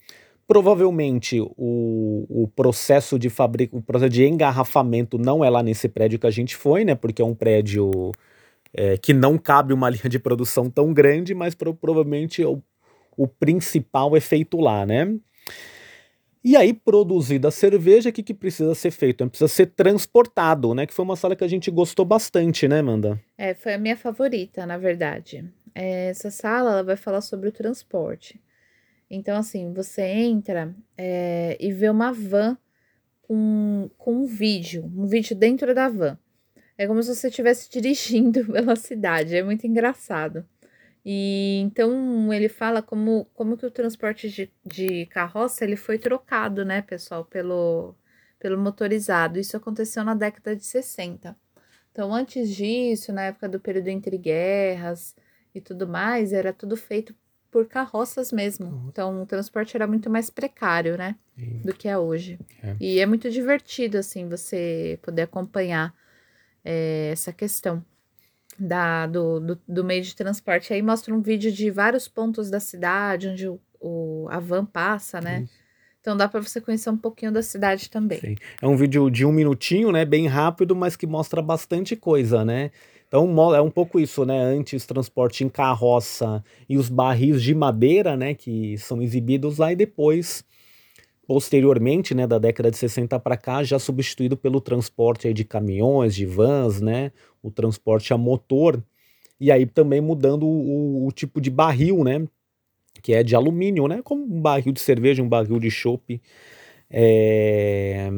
Provavelmente 0.47 1.39
o, 1.41 2.25
o 2.29 2.47
processo 2.55 3.17
de 3.17 3.29
fabrico, 3.29 3.77
o 3.77 3.81
processo 3.81 4.09
de 4.09 4.25
engarrafamento 4.25 5.17
não 5.17 5.43
é 5.43 5.49
lá 5.49 5.63
nesse 5.63 5.87
prédio 5.87 6.19
que 6.19 6.27
a 6.27 6.31
gente 6.31 6.55
foi, 6.55 6.83
né? 6.83 6.95
Porque 6.95 7.21
é 7.21 7.25
um 7.25 7.33
prédio 7.33 8.11
é, 8.73 8.97
que 8.97 9.13
não 9.13 9.37
cabe 9.37 9.73
uma 9.73 9.89
linha 9.91 10.09
de 10.09 10.19
produção 10.19 10.69
tão 10.69 10.93
grande, 10.93 11.33
mas 11.33 11.53
pro, 11.55 11.73
provavelmente 11.73 12.43
o, 12.43 12.61
o 13.15 13.27
principal 13.27 14.15
é 14.17 14.19
feito 14.19 14.59
lá, 14.59 14.85
né? 14.85 15.15
E 16.45 16.57
aí, 16.57 16.73
produzida 16.73 17.47
a 17.47 17.51
cerveja, 17.51 18.09
o 18.09 18.13
que, 18.13 18.21
que 18.21 18.33
precisa 18.33 18.75
ser 18.75 18.91
feito? 18.91 19.25
Precisa 19.29 19.47
ser 19.47 19.67
transportado, 19.67 20.73
né? 20.73 20.85
Que 20.85 20.93
foi 20.93 21.05
uma 21.05 21.15
sala 21.15 21.37
que 21.37 21.43
a 21.43 21.47
gente 21.47 21.71
gostou 21.71 22.03
bastante, 22.03 22.67
né, 22.67 22.79
Amanda? 22.79 23.17
É, 23.37 23.53
foi 23.53 23.73
a 23.73 23.77
minha 23.77 23.95
favorita, 23.95 24.65
na 24.65 24.77
verdade. 24.77 25.49
É, 25.73 26.09
essa 26.09 26.29
sala 26.29 26.71
ela 26.71 26.83
vai 26.83 26.97
falar 26.97 27.21
sobre 27.21 27.47
o 27.47 27.51
transporte. 27.51 28.41
Então, 29.09 29.37
assim, 29.37 29.71
você 29.71 30.01
entra 30.01 30.75
é, 30.97 31.55
e 31.61 31.71
vê 31.71 31.89
uma 31.89 32.11
van 32.11 32.57
com, 33.21 33.89
com 33.97 34.23
um 34.23 34.25
vídeo, 34.25 34.91
um 34.97 35.05
vídeo 35.05 35.35
dentro 35.35 35.73
da 35.73 35.87
van. 35.87 36.17
É 36.77 36.87
como 36.87 37.01
se 37.01 37.13
você 37.13 37.27
estivesse 37.27 37.69
dirigindo 37.69 38.45
pela 38.51 38.75
cidade, 38.75 39.35
é 39.35 39.43
muito 39.43 39.65
engraçado. 39.67 40.45
E 41.05 41.59
então 41.59 42.31
ele 42.33 42.47
fala 42.47 42.81
como, 42.81 43.25
como 43.33 43.57
que 43.57 43.65
o 43.65 43.71
transporte 43.71 44.29
de, 44.29 44.51
de 44.65 45.05
carroça 45.07 45.65
ele 45.65 45.75
foi 45.75 45.97
trocado, 45.97 46.63
né, 46.63 46.81
pessoal, 46.81 47.25
pelo, 47.25 47.95
pelo 48.39 48.57
motorizado. 48.57 49.37
Isso 49.37 49.57
aconteceu 49.57 50.03
na 50.03 50.15
década 50.15 50.55
de 50.55 50.65
60. 50.65 51.35
Então, 51.91 52.11
antes 52.13 52.49
disso, 52.49 53.13
na 53.13 53.23
época 53.23 53.47
do 53.47 53.59
período 53.59 53.87
entre 53.89 54.17
guerras, 54.17 55.15
e 55.53 55.61
tudo 55.61 55.87
mais, 55.87 56.33
era 56.33 56.51
tudo 56.51 56.75
feito 56.75 57.15
por 57.51 57.67
carroças 57.67 58.31
mesmo. 58.31 58.87
Então 58.87 59.21
o 59.21 59.25
transporte 59.25 59.77
era 59.77 59.85
muito 59.85 60.09
mais 60.09 60.29
precário, 60.29 60.97
né? 60.97 61.15
Sim. 61.37 61.61
Do 61.63 61.73
que 61.73 61.87
é 61.87 61.97
hoje. 61.97 62.39
É. 62.63 62.75
E 62.79 62.99
é 62.99 63.05
muito 63.05 63.29
divertido, 63.29 63.97
assim, 63.97 64.27
você 64.27 64.97
poder 65.03 65.23
acompanhar 65.23 65.93
é, 66.63 67.09
essa 67.11 67.31
questão 67.31 67.83
da, 68.59 69.07
do, 69.07 69.39
do, 69.39 69.61
do, 69.67 69.83
meio 69.83 70.03
de 70.03 70.15
transporte. 70.15 70.73
Aí 70.73 70.81
mostra 70.81 71.13
um 71.13 71.21
vídeo 71.21 71.51
de 71.51 71.71
vários 71.71 72.07
pontos 72.07 72.49
da 72.49 72.59
cidade, 72.59 73.27
onde 73.27 73.47
o, 73.47 73.59
o 73.79 74.27
a 74.29 74.39
van 74.39 74.65
passa, 74.65 75.19
né? 75.19 75.41
Isso. 75.43 75.63
Então 76.03 76.17
dá 76.17 76.27
para 76.27 76.41
você 76.41 76.59
conhecer 76.59 76.89
um 76.89 76.97
pouquinho 76.97 77.31
da 77.31 77.41
cidade 77.41 77.89
também. 77.89 78.19
Sim. 78.19 78.35
É 78.61 78.67
um 78.67 78.75
vídeo 78.75 79.09
de 79.09 79.25
um 79.25 79.31
minutinho, 79.31 79.89
né? 79.89 80.03
Bem 80.03 80.27
rápido, 80.27 80.75
mas 80.75 80.97
que 80.97 81.07
mostra 81.07 81.41
bastante 81.41 81.95
coisa, 81.95 82.43
né? 82.43 82.71
Então 83.07 83.55
é 83.55 83.61
um 83.61 83.69
pouco 83.69 83.99
isso, 83.99 84.25
né? 84.25 84.37
Antes 84.37 84.85
transporte 84.85 85.45
em 85.45 85.49
carroça 85.49 86.43
e 86.67 86.77
os 86.77 86.89
barris 86.89 87.41
de 87.41 87.55
madeira, 87.55 88.17
né? 88.17 88.33
Que 88.33 88.77
são 88.77 89.01
exibidos 89.01 89.59
lá 89.59 89.71
e 89.71 89.77
depois, 89.77 90.43
posteriormente, 91.27 92.13
né? 92.13 92.27
Da 92.27 92.37
década 92.37 92.71
de 92.71 92.77
60 92.77 93.19
para 93.19 93.37
cá, 93.37 93.63
já 93.63 93.79
substituído 93.79 94.37
pelo 94.37 94.61
transporte 94.61 95.27
aí 95.27 95.33
de 95.33 95.43
caminhões, 95.43 96.15
de 96.15 96.25
vans, 96.25 96.81
né? 96.81 97.11
O 97.41 97.51
transporte 97.51 98.13
a 98.13 98.17
motor 98.17 98.83
e 99.39 99.51
aí 99.51 99.65
também 99.65 99.99
mudando 100.01 100.45
o, 100.45 101.07
o 101.07 101.11
tipo 101.11 101.41
de 101.41 101.49
barril, 101.49 102.03
né? 102.03 102.25
que 103.01 103.13
é 103.13 103.21
de 103.21 103.35
alumínio, 103.35 103.87
né? 103.87 104.01
Como 104.01 104.23
um 104.23 104.41
barril 104.41 104.71
de 104.71 104.79
cerveja, 104.79 105.21
um 105.21 105.27
barril 105.27 105.59
de 105.59 105.69
chopp, 105.69 106.21
é, 106.89 108.09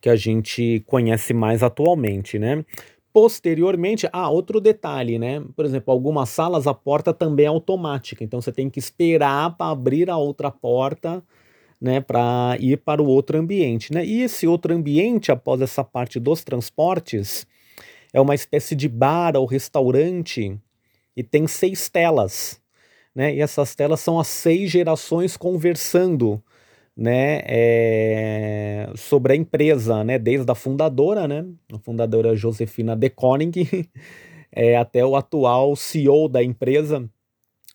que 0.00 0.08
a 0.10 0.16
gente 0.16 0.82
conhece 0.86 1.32
mais 1.32 1.62
atualmente, 1.62 2.38
né? 2.38 2.64
Posteriormente, 3.12 4.08
ah, 4.12 4.28
outro 4.28 4.60
detalhe, 4.60 5.18
né? 5.18 5.42
Por 5.56 5.64
exemplo, 5.64 5.90
algumas 5.92 6.28
salas 6.28 6.66
a 6.66 6.74
porta 6.74 7.14
também 7.14 7.46
é 7.46 7.48
automática, 7.48 8.22
então 8.22 8.40
você 8.40 8.52
tem 8.52 8.68
que 8.68 8.78
esperar 8.78 9.56
para 9.56 9.70
abrir 9.72 10.10
a 10.10 10.18
outra 10.18 10.50
porta, 10.50 11.22
né, 11.80 12.00
para 12.00 12.56
ir 12.60 12.78
para 12.78 13.02
o 13.02 13.06
outro 13.06 13.38
ambiente, 13.38 13.92
né? 13.92 14.04
E 14.04 14.22
esse 14.22 14.46
outro 14.46 14.74
ambiente, 14.74 15.30
após 15.32 15.60
essa 15.60 15.84
parte 15.84 16.18
dos 16.20 16.42
transportes, 16.44 17.46
é 18.12 18.20
uma 18.20 18.34
espécie 18.34 18.74
de 18.74 18.88
bar 18.88 19.36
ou 19.36 19.46
restaurante 19.46 20.58
e 21.16 21.22
tem 21.22 21.46
seis 21.46 21.88
telas 21.88 22.60
né? 23.18 23.34
E 23.34 23.40
essas 23.40 23.74
telas 23.74 23.98
são 23.98 24.20
as 24.20 24.28
seis 24.28 24.70
gerações 24.70 25.36
conversando, 25.36 26.40
né? 26.96 27.42
É, 27.46 28.92
sobre 28.94 29.32
a 29.32 29.36
empresa, 29.36 30.04
né? 30.04 30.20
Desde 30.20 30.48
a 30.50 30.54
fundadora, 30.54 31.26
né? 31.26 31.44
A 31.72 31.78
fundadora 31.80 32.36
Josefina 32.36 32.94
De 32.94 33.10
Koning, 33.10 33.50
é, 34.52 34.76
até 34.76 35.04
o 35.04 35.16
atual 35.16 35.74
CEO 35.74 36.28
da 36.28 36.44
empresa. 36.44 37.10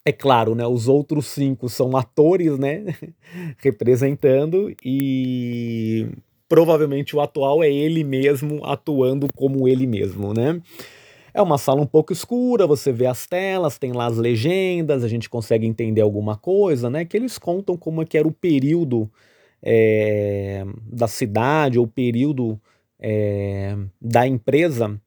É 0.06 0.12
claro, 0.12 0.54
né? 0.54 0.66
Os 0.68 0.88
outros 0.90 1.28
cinco 1.28 1.70
são 1.70 1.96
atores, 1.96 2.58
né? 2.60 2.84
Representando 3.60 4.76
e 4.84 6.08
provavelmente 6.50 7.16
o 7.16 7.22
atual 7.22 7.64
é 7.64 7.72
ele 7.72 8.04
mesmo 8.04 8.66
atuando 8.66 9.28
como 9.34 9.68
ele 9.68 9.88
mesmo, 9.88 10.34
né? 10.34 10.62
É 11.34 11.42
uma 11.42 11.58
sala 11.58 11.82
um 11.82 11.88
pouco 11.88 12.14
escura, 12.14 12.68
você 12.68 12.92
vê 12.92 13.08
as 13.08 13.26
telas, 13.26 13.78
tem 13.80 13.94
lá 13.94 14.06
as 14.08 14.18
legendas, 14.18 15.04
a 15.04 15.08
gente 15.08 15.30
consegue 15.30 15.66
entender 15.66 16.02
alguma 16.02 16.38
coisa, 16.38 16.90
né? 16.90 17.06
Que 17.06 17.18
eles 17.18 17.38
contam 17.40 17.78
como 17.78 18.02
é 18.02 18.06
que 18.06 18.18
era 18.18 18.28
o 18.28 18.32
período 18.32 19.10
é, 19.64 20.66
da 20.92 21.08
cidade, 21.08 21.80
ou 21.80 21.86
o 21.86 21.88
período 21.88 22.60
é, 23.00 23.76
da 24.02 24.28
empresa 24.28 25.00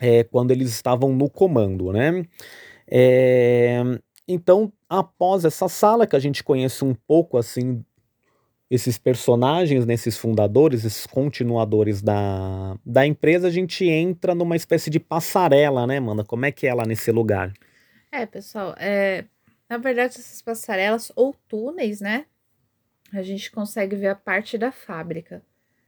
é, 0.00 0.24
quando 0.24 0.50
eles 0.50 0.70
estavam 0.70 1.14
no 1.14 1.30
comando, 1.30 1.92
né? 1.92 2.24
Então, 4.28 4.72
após 4.88 5.44
essa 5.44 5.68
sala, 5.68 6.06
que 6.06 6.16
a 6.16 6.20
gente 6.20 6.42
conhece 6.42 6.84
um 6.84 6.94
pouco 6.94 7.38
assim 7.38 7.84
esses 8.68 8.98
personagens, 8.98 9.86
nesses 9.86 10.16
né, 10.16 10.20
fundadores, 10.20 10.84
esses 10.84 11.06
continuadores 11.06 12.02
da, 12.02 12.76
da 12.84 13.06
empresa, 13.06 13.46
a 13.46 13.50
gente 13.50 13.88
entra 13.88 14.34
numa 14.34 14.56
espécie 14.56 14.90
de 14.90 14.98
passarela, 14.98 15.86
né, 15.86 15.98
Amanda? 15.98 16.24
Como 16.24 16.44
é 16.44 16.50
que 16.50 16.66
é 16.66 16.74
lá 16.74 16.84
nesse 16.84 17.12
lugar? 17.12 17.52
É, 18.10 18.26
pessoal, 18.26 18.74
é, 18.78 19.24
na 19.68 19.78
verdade, 19.78 20.14
essas 20.18 20.42
passarelas 20.42 21.12
ou 21.14 21.34
túneis, 21.48 22.00
né? 22.00 22.26
A 23.12 23.22
gente 23.22 23.52
consegue 23.52 23.94
ver 23.94 24.08
a 24.08 24.14
parte 24.16 24.58
da 24.58 24.72
fábrica. 24.72 25.42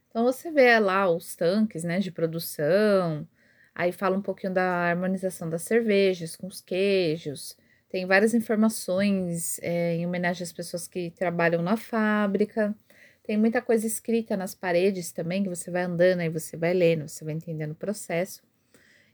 Então 0.09 0.23
você 0.23 0.49
vê 0.49 0.79
lá 0.79 1.09
os 1.09 1.35
tanques, 1.35 1.83
né, 1.83 1.99
de 1.99 2.11
produção, 2.11 3.27
aí 3.75 3.91
fala 3.91 4.17
um 4.17 4.21
pouquinho 4.21 4.53
da 4.53 4.89
harmonização 4.89 5.49
das 5.49 5.63
cervejas 5.63 6.35
com 6.35 6.47
os 6.47 6.61
queijos, 6.61 7.57
tem 7.89 8.05
várias 8.05 8.35
informações 8.35 9.59
é, 9.63 9.95
em 9.95 10.05
homenagem 10.05 10.43
às 10.43 10.53
pessoas 10.53 10.87
que 10.87 11.09
trabalham 11.11 11.61
na 11.63 11.75
fábrica. 11.75 12.75
Tem 13.23 13.35
muita 13.35 13.61
coisa 13.61 13.87
escrita 13.87 14.37
nas 14.37 14.53
paredes 14.53 15.11
também, 15.11 15.41
que 15.43 15.49
você 15.49 15.71
vai 15.71 15.83
andando, 15.83 16.19
aí 16.19 16.29
você 16.29 16.55
vai 16.55 16.73
lendo, 16.73 17.07
você 17.07 17.25
vai 17.25 17.33
entendendo 17.33 17.71
o 17.71 17.75
processo. 17.75 18.43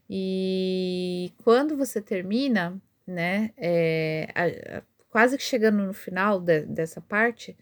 E 0.08 1.32
quando 1.42 1.76
você 1.76 2.02
termina, 2.02 2.80
né, 3.06 3.50
é, 3.56 4.28
a, 4.34 4.78
a, 4.78 4.82
quase 5.08 5.38
que 5.38 5.42
chegando 5.42 5.82
no 5.82 5.94
final 5.94 6.38
de, 6.38 6.60
dessa 6.62 7.00
parte, 7.00 7.56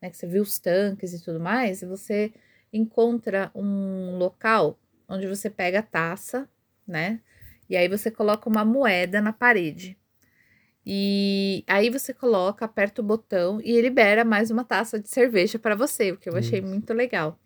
né, 0.00 0.10
que 0.10 0.16
você 0.16 0.26
viu 0.28 0.42
os 0.42 0.60
tanques 0.60 1.12
e 1.12 1.24
tudo 1.24 1.40
mais, 1.40 1.82
você 1.82 2.32
encontra 2.72 3.50
um 3.54 4.16
local 4.16 4.78
onde 5.08 5.26
você 5.26 5.50
pega 5.50 5.80
a 5.80 5.82
taça, 5.82 6.48
né, 6.86 7.20
e 7.68 7.76
aí 7.76 7.88
você 7.88 8.10
coloca 8.10 8.48
uma 8.48 8.64
moeda 8.64 9.20
na 9.20 9.32
parede. 9.32 9.98
E 10.84 11.64
aí 11.66 11.90
você 11.90 12.12
coloca, 12.12 12.64
aperta 12.64 13.00
o 13.00 13.04
botão 13.04 13.60
e 13.62 13.80
libera 13.80 14.24
mais 14.24 14.50
uma 14.50 14.64
taça 14.64 14.98
de 14.98 15.08
cerveja 15.08 15.58
para 15.58 15.76
você, 15.76 16.12
o 16.12 16.16
que 16.16 16.28
eu 16.28 16.36
achei 16.36 16.58
Isso. 16.58 16.68
muito 16.68 16.92
legal. 16.92 17.38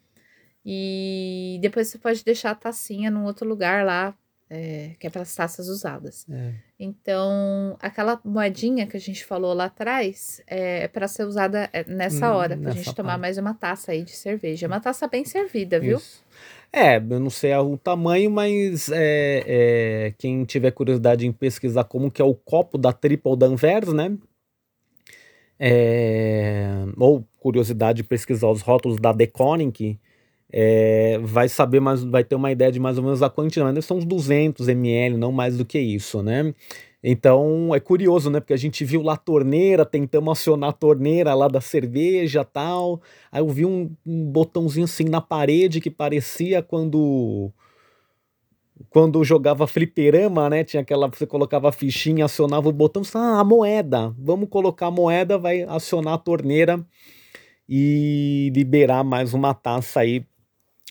E 0.64 1.58
depois 1.60 1.88
você 1.88 1.98
pode 1.98 2.24
deixar 2.24 2.50
a 2.50 2.54
tacinha 2.54 3.10
num 3.10 3.24
outro 3.24 3.46
lugar 3.46 3.84
lá, 3.84 4.16
é, 4.48 4.92
que 4.98 5.06
é 5.06 5.10
para 5.10 5.22
as 5.22 5.34
taças 5.34 5.68
usadas. 5.68 6.24
É. 6.30 6.54
Então, 6.78 7.76
aquela 7.80 8.20
moedinha 8.24 8.86
que 8.86 8.96
a 8.96 9.00
gente 9.00 9.24
falou 9.24 9.52
lá 9.52 9.66
atrás 9.66 10.40
é, 10.46 10.84
é 10.84 10.88
para 10.88 11.06
ser 11.06 11.24
usada 11.24 11.68
é, 11.72 11.84
nessa 11.84 12.30
hum, 12.30 12.34
hora, 12.34 12.56
para 12.56 12.70
a 12.70 12.74
gente 12.74 12.94
tomar 12.94 13.10
parte. 13.10 13.20
mais 13.20 13.38
uma 13.38 13.54
taça 13.54 13.92
aí 13.92 14.02
de 14.02 14.12
cerveja. 14.12 14.66
É 14.66 14.68
uma 14.68 14.80
taça 14.80 15.06
bem 15.06 15.24
servida, 15.24 15.78
viu? 15.78 15.98
Isso. 15.98 16.24
É, 16.72 16.96
eu 16.96 17.20
não 17.20 17.30
sei 17.30 17.54
o 17.54 17.76
tamanho, 17.76 18.30
mas 18.30 18.88
é, 18.90 19.44
é, 20.08 20.14
quem 20.18 20.44
tiver 20.44 20.70
curiosidade 20.72 21.26
em 21.26 21.32
pesquisar 21.32 21.84
como 21.84 22.10
que 22.10 22.20
é 22.20 22.24
o 22.24 22.34
copo 22.34 22.76
da 22.76 22.92
Triple 22.92 23.36
Danvers, 23.36 23.92
né? 23.92 24.16
É, 25.58 26.84
ou 26.98 27.26
curiosidade 27.40 27.98
de 27.98 28.04
pesquisar 28.04 28.48
os 28.50 28.60
rótulos 28.60 29.00
da 29.00 29.12
Deconic, 29.12 29.98
é, 30.52 31.18
vai 31.22 31.48
saber 31.48 31.80
mais, 31.80 32.02
vai 32.04 32.22
ter 32.24 32.34
uma 32.34 32.52
ideia 32.52 32.70
de 32.70 32.78
mais 32.80 32.98
ou 32.98 33.04
menos 33.04 33.22
a 33.22 33.30
quantidade, 33.30 33.74
mas 33.74 33.84
são 33.84 33.98
uns 33.98 34.04
200 34.04 34.68
ml, 34.68 35.16
não 35.16 35.32
mais 35.32 35.56
do 35.56 35.64
que 35.64 35.78
isso, 35.78 36.22
né? 36.22 36.54
Então 37.08 37.72
é 37.72 37.78
curioso, 37.78 38.28
né? 38.28 38.40
Porque 38.40 38.52
a 38.52 38.56
gente 38.56 38.84
viu 38.84 39.00
lá 39.00 39.12
a 39.12 39.16
torneira, 39.16 39.86
tentamos 39.86 40.40
acionar 40.40 40.70
a 40.70 40.72
torneira 40.72 41.34
lá 41.34 41.46
da 41.46 41.60
cerveja 41.60 42.44
tal. 42.44 43.00
Aí 43.30 43.40
eu 43.40 43.48
vi 43.48 43.64
um, 43.64 43.94
um 44.04 44.24
botãozinho 44.24 44.86
assim 44.86 45.04
na 45.04 45.20
parede 45.20 45.80
que 45.80 45.88
parecia 45.88 46.62
quando 46.62 47.52
quando 48.90 49.22
jogava 49.22 49.68
fliperama, 49.68 50.50
né? 50.50 50.64
Tinha 50.64 50.80
aquela. 50.82 51.06
Você 51.06 51.26
colocava 51.26 51.68
a 51.68 51.72
fichinha, 51.72 52.24
acionava 52.24 52.68
o 52.68 52.72
botão, 52.72 53.02
ah, 53.14 53.38
a 53.38 53.44
moeda. 53.44 54.12
Vamos 54.18 54.48
colocar 54.48 54.88
a 54.88 54.90
moeda, 54.90 55.38
vai 55.38 55.62
acionar 55.62 56.14
a 56.14 56.18
torneira 56.18 56.84
e 57.68 58.50
liberar 58.52 59.04
mais 59.04 59.32
uma 59.32 59.54
taça 59.54 60.00
aí 60.00 60.26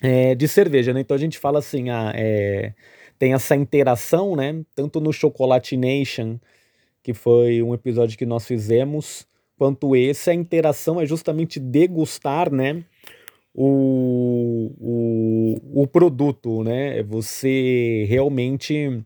é, 0.01 0.33
de 0.33 0.47
cerveja, 0.47 0.93
né? 0.93 1.01
Então 1.01 1.15
a 1.15 1.19
gente 1.19 1.37
fala 1.37 1.59
assim, 1.59 1.89
ah, 1.89 2.13
é, 2.15 2.73
tem 3.17 3.33
essa 3.33 3.55
interação, 3.55 4.35
né? 4.35 4.63
Tanto 4.73 4.99
no 4.99 5.13
Chocolate 5.13 5.77
Nation, 5.77 6.37
que 7.01 7.13
foi 7.13 7.61
um 7.61 7.73
episódio 7.73 8.17
que 8.17 8.25
nós 8.25 8.45
fizemos, 8.45 9.27
quanto 9.57 9.95
esse, 9.95 10.29
a 10.29 10.33
interação 10.33 10.99
é 10.99 11.05
justamente 11.05 11.59
degustar, 11.59 12.51
né? 12.51 12.83
O, 13.53 14.71
o, 14.79 15.81
o 15.83 15.87
produto, 15.87 16.63
né? 16.63 16.99
É 16.99 17.03
você 17.03 18.05
realmente 18.09 19.03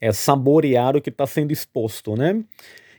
é, 0.00 0.12
saborear 0.12 0.96
o 0.96 1.00
que 1.00 1.10
está 1.10 1.26
sendo 1.26 1.52
exposto, 1.52 2.16
né? 2.16 2.44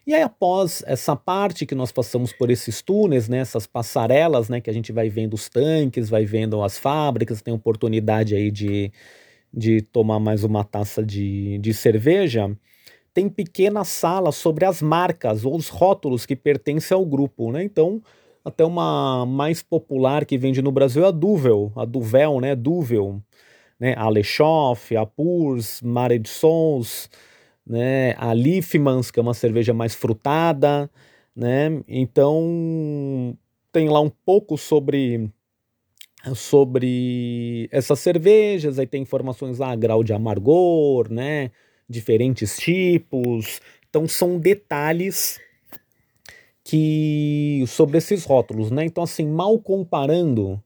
E 0.06 0.14
aí, 0.14 0.22
após 0.22 0.84
essa 0.86 1.16
parte 1.16 1.66
que 1.66 1.74
nós 1.74 1.90
passamos 1.90 2.34
por 2.34 2.52
esses 2.52 2.82
túneis, 2.82 3.30
né, 3.30 3.38
essas 3.38 3.66
passarelas, 3.66 4.50
né, 4.50 4.60
que 4.60 4.70
a 4.70 4.74
gente 4.74 4.92
vai 4.92 5.08
vendo 5.10 5.34
os 5.34 5.48
tanques, 5.48 6.10
vai 6.10 6.26
vendo 6.26 6.62
as 6.62 6.78
fábricas, 6.78 7.42
tem 7.42 7.54
oportunidade 7.54 8.36
aí 8.36 8.52
de, 8.52 8.92
de 9.54 9.82
tomar 9.82 10.20
mais 10.20 10.44
uma 10.44 10.64
taça 10.64 11.06
de, 11.06 11.58
de 11.60 11.74
cerveja, 11.74 12.56
tem 13.14 13.30
pequenas 13.30 13.88
salas 13.90 14.36
sobre 14.36 14.66
as 14.66 14.82
marcas 14.82 15.46
ou 15.46 15.56
os 15.56 15.70
rótulos 15.70 16.26
que 16.26 16.36
pertencem 16.36 16.96
ao 16.96 17.06
grupo, 17.06 17.52
né? 17.52 17.64
Então, 17.64 18.02
até 18.44 18.66
uma 18.66 19.26
mais 19.26 19.62
popular 19.62 20.26
que 20.26 20.38
vende 20.38 20.62
no 20.62 20.72
Brasil 20.72 21.06
é 21.06 21.08
a 21.10 21.12
Duvel, 21.12 21.72
a 21.76 21.86
Duvel, 21.86 22.40
né? 22.42 22.56
Duvel, 22.56 23.22
né? 23.80 23.96
A 23.98 24.10
Lechoff, 24.10 24.96
a 24.96 25.06
Purs, 25.06 25.82
Mare 25.82 26.20
de 26.20 26.30
Sons, 26.30 27.10
né? 27.66 28.16
A 28.18 28.34
Liefmans, 28.34 29.12
que 29.12 29.20
é 29.20 29.24
uma 29.24 29.34
cerveja 29.34 29.74
mais 29.74 29.96
frutada, 29.96 30.90
né? 31.36 31.82
Então 31.88 33.38
tem 33.72 33.90
lá 33.90 34.02
um 34.02 34.10
pouco 34.10 34.58
sobre 34.58 35.32
sobre 36.34 37.68
essas 37.72 38.00
cervejas, 38.00 38.80
aí 38.80 38.88
tem 38.88 39.02
informações 39.02 39.60
lá, 39.60 39.76
grau 39.76 40.04
de 40.04 40.14
amargor, 40.14 41.12
né? 41.12 41.52
Diferentes 41.90 42.58
tipos. 42.58 43.60
Então 43.90 44.08
são 44.08 44.40
detalhes 44.40 45.40
que 46.64 47.64
sobre 47.68 47.98
esses 47.98 48.24
rótulos, 48.24 48.72
né? 48.72 48.86
Então 48.86 49.04
assim, 49.04 49.28
mal 49.28 49.60
comparando, 49.60 50.62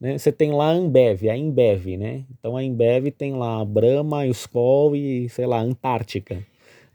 né? 0.00 0.18
Você 0.18 0.32
tem 0.32 0.52
lá 0.52 0.66
a 0.70 0.72
Ambev, 0.72 1.28
a 1.28 1.36
Embev, 1.36 1.96
né? 1.96 2.24
Então 2.30 2.56
a 2.56 2.62
Embev 2.62 3.10
tem 3.10 3.34
lá 3.34 3.60
a 3.60 3.64
Brahma, 3.64 4.26
Skol 4.26 4.96
e, 4.96 5.28
sei 5.28 5.46
lá, 5.46 5.60
Antártica. 5.60 6.44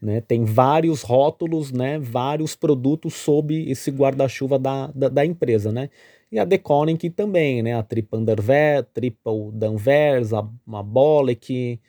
Né? 0.01 0.21
Tem 0.21 0.43
vários 0.43 1.01
rótulos, 1.01 1.71
né? 1.71 1.97
vários 1.97 2.55
produtos 2.55 3.15
sob 3.15 3.69
esse 3.69 3.89
guarda-chuva 3.89 4.59
da, 4.59 4.87
da, 4.93 5.09
da, 5.09 5.25
empresa. 5.25 5.71
Né? 5.71 5.89
E 6.31 6.39
a 6.39 6.45
Deconic 6.45 7.09
também, 7.09 7.61
né? 7.61 7.73
a 7.73 7.83
Tripanderver, 7.83 8.83
Triple 8.93 9.51
Danvers, 9.53 10.33
a, 10.33 10.39
a 10.39 10.83
Bolek, 10.83 11.79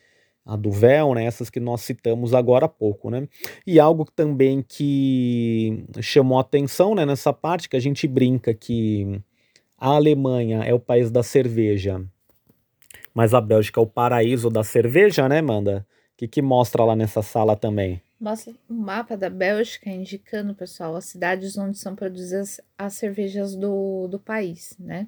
a 0.47 0.57
Duvel, 0.57 1.15
né? 1.15 1.25
essas 1.25 1.51
que 1.51 1.59
nós 1.59 1.81
citamos 1.81 2.33
agora 2.33 2.67
há 2.67 2.69
pouco. 2.69 3.11
Né? 3.11 3.29
E 3.67 3.81
algo 3.81 4.05
também 4.05 4.63
que 4.67 5.85
chamou 6.01 6.39
atenção 6.39 6.95
né, 6.95 7.05
nessa 7.05 7.33
parte, 7.33 7.69
que 7.69 7.77
a 7.77 7.81
gente 7.81 8.07
brinca 8.07 8.55
que 8.55 9.21
a 9.77 9.91
Alemanha 9.91 10.63
é 10.65 10.73
o 10.73 10.81
país 10.81 11.11
da 11.11 11.23
cerveja, 11.23 12.01
mas 13.13 13.35
a 13.35 13.41
Bélgica 13.41 13.81
é 13.81 13.83
o 13.83 13.87
paraíso 13.87 14.51
da 14.51 14.63
cerveja, 14.63 15.29
né, 15.29 15.43
Manda? 15.43 15.87
O 16.15 16.17
que, 16.19 16.29
que 16.29 16.43
mostra 16.43 16.85
lá 16.85 16.97
nessa 16.97 17.23
sala 17.23 17.55
também? 17.57 18.01
Mostra 18.21 18.53
um 18.69 18.75
mapa 18.75 19.17
da 19.17 19.31
Bélgica 19.31 19.89
indicando, 19.89 20.55
pessoal, 20.55 20.97
as 20.97 21.05
cidades 21.05 21.57
onde 21.57 21.79
são 21.79 21.95
produzidas 21.95 22.61
as 22.77 22.95
cervejas 22.95 23.55
do, 23.55 24.09
do 24.09 24.19
país, 24.19 24.77
né? 24.79 25.07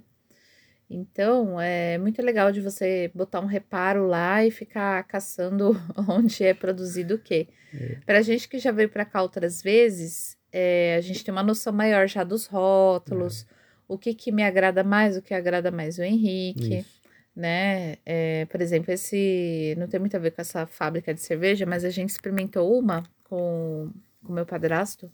Então, 0.88 1.61
é 1.61 1.99
muito 1.99 2.21
legal 2.21 2.50
de 2.50 2.61
você 2.61 3.11
botar 3.14 3.40
um 3.40 3.47
reparo 3.47 4.07
lá 4.07 4.45
e 4.45 4.50
ficar 4.50 5.02
caçando 5.05 5.81
onde 6.09 6.45
é 6.45 6.52
produzido 6.55 7.14
o 7.14 7.19
quê. 7.19 7.49
É. 7.73 7.99
Para 8.05 8.23
gente 8.23 8.49
que 8.49 8.59
já 8.59 8.73
veio 8.73 8.88
para 8.88 9.05
cá 9.05 9.23
outras 9.23 9.62
vezes, 9.62 10.37
é, 10.52 10.97
a 10.97 11.00
gente 11.00 11.25
tem 11.25 11.33
uma 11.33 11.43
noção 11.43 11.73
maior 11.73 12.09
já 12.09 12.25
dos 12.25 12.47
rótulos, 12.47 13.47
é 13.49 13.55
o 13.87 13.99
que, 13.99 14.14
que 14.14 14.31
me 14.31 14.43
agrada 14.43 14.85
mais, 14.85 15.17
o 15.17 15.23
que 15.23 15.35
agrada 15.35 15.71
mais 15.71 15.99
o 15.99 16.02
Henrique. 16.02 16.79
Isso. 16.79 17.00
Né? 17.40 17.97
É, 18.04 18.44
por 18.50 18.61
exemplo, 18.61 18.92
esse 18.92 19.75
não 19.78 19.88
tem 19.88 19.99
muito 19.99 20.14
a 20.14 20.20
ver 20.20 20.30
com 20.32 20.42
essa 20.42 20.66
fábrica 20.66 21.14
de 21.14 21.23
cerveja, 21.23 21.64
mas 21.64 21.87
a 21.87 21.88
gente 21.88 22.11
experimentou 22.11 22.78
uma 22.78 23.02
com 23.25 23.90
o 24.23 24.30
meu 24.30 24.44
padrasto, 24.44 25.11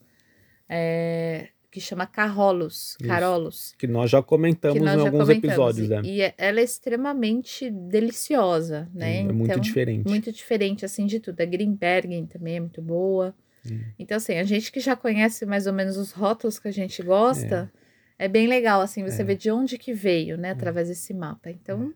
é, 0.69 1.51
que 1.71 1.81
chama 1.81 2.05
Carrolos, 2.05 2.97
Carolos. 3.07 3.77
Que 3.79 3.87
nós 3.87 4.11
já 4.11 4.21
comentamos 4.21 4.83
nós 4.83 4.95
em 4.95 4.99
já 4.99 5.05
alguns 5.05 5.21
comentamos. 5.21 5.45
episódios, 5.45 5.89
né? 5.89 6.01
E 6.03 6.21
é, 6.21 6.35
ela 6.37 6.59
é 6.59 6.65
extremamente 6.65 7.71
deliciosa, 7.71 8.91
né? 8.93 9.19
é 9.19 9.21
então, 9.21 9.37
muito 9.37 9.61
diferente. 9.61 10.09
Muito 10.09 10.33
diferente, 10.33 10.85
assim, 10.85 11.07
de 11.07 11.21
tudo. 11.21 11.41
A 11.41 11.45
Greenbergen 11.45 12.27
também 12.27 12.57
é 12.57 12.61
muito 12.61 12.83
boa. 12.83 13.33
Hum. 13.65 13.83
Então, 13.97 14.17
assim, 14.17 14.35
a 14.35 14.43
gente 14.43 14.73
que 14.73 14.81
já 14.81 14.97
conhece 14.97 15.47
mais 15.47 15.69
ou 15.69 15.73
menos 15.73 15.97
os 15.97 16.11
rótulos 16.11 16.59
que 16.59 16.67
a 16.67 16.73
gente 16.73 17.01
gosta... 17.05 17.71
É 17.83 17.87
é 18.19 18.29
bem 18.29 18.47
legal, 18.47 18.81
assim, 18.81 19.03
você 19.03 19.21
é. 19.21 19.25
vê 19.25 19.35
de 19.35 19.51
onde 19.51 19.77
que 19.77 19.93
veio, 19.93 20.39
né, 20.39 20.51
através 20.51 20.89
desse 20.89 21.13
mapa. 21.13 21.51
Então, 21.51 21.93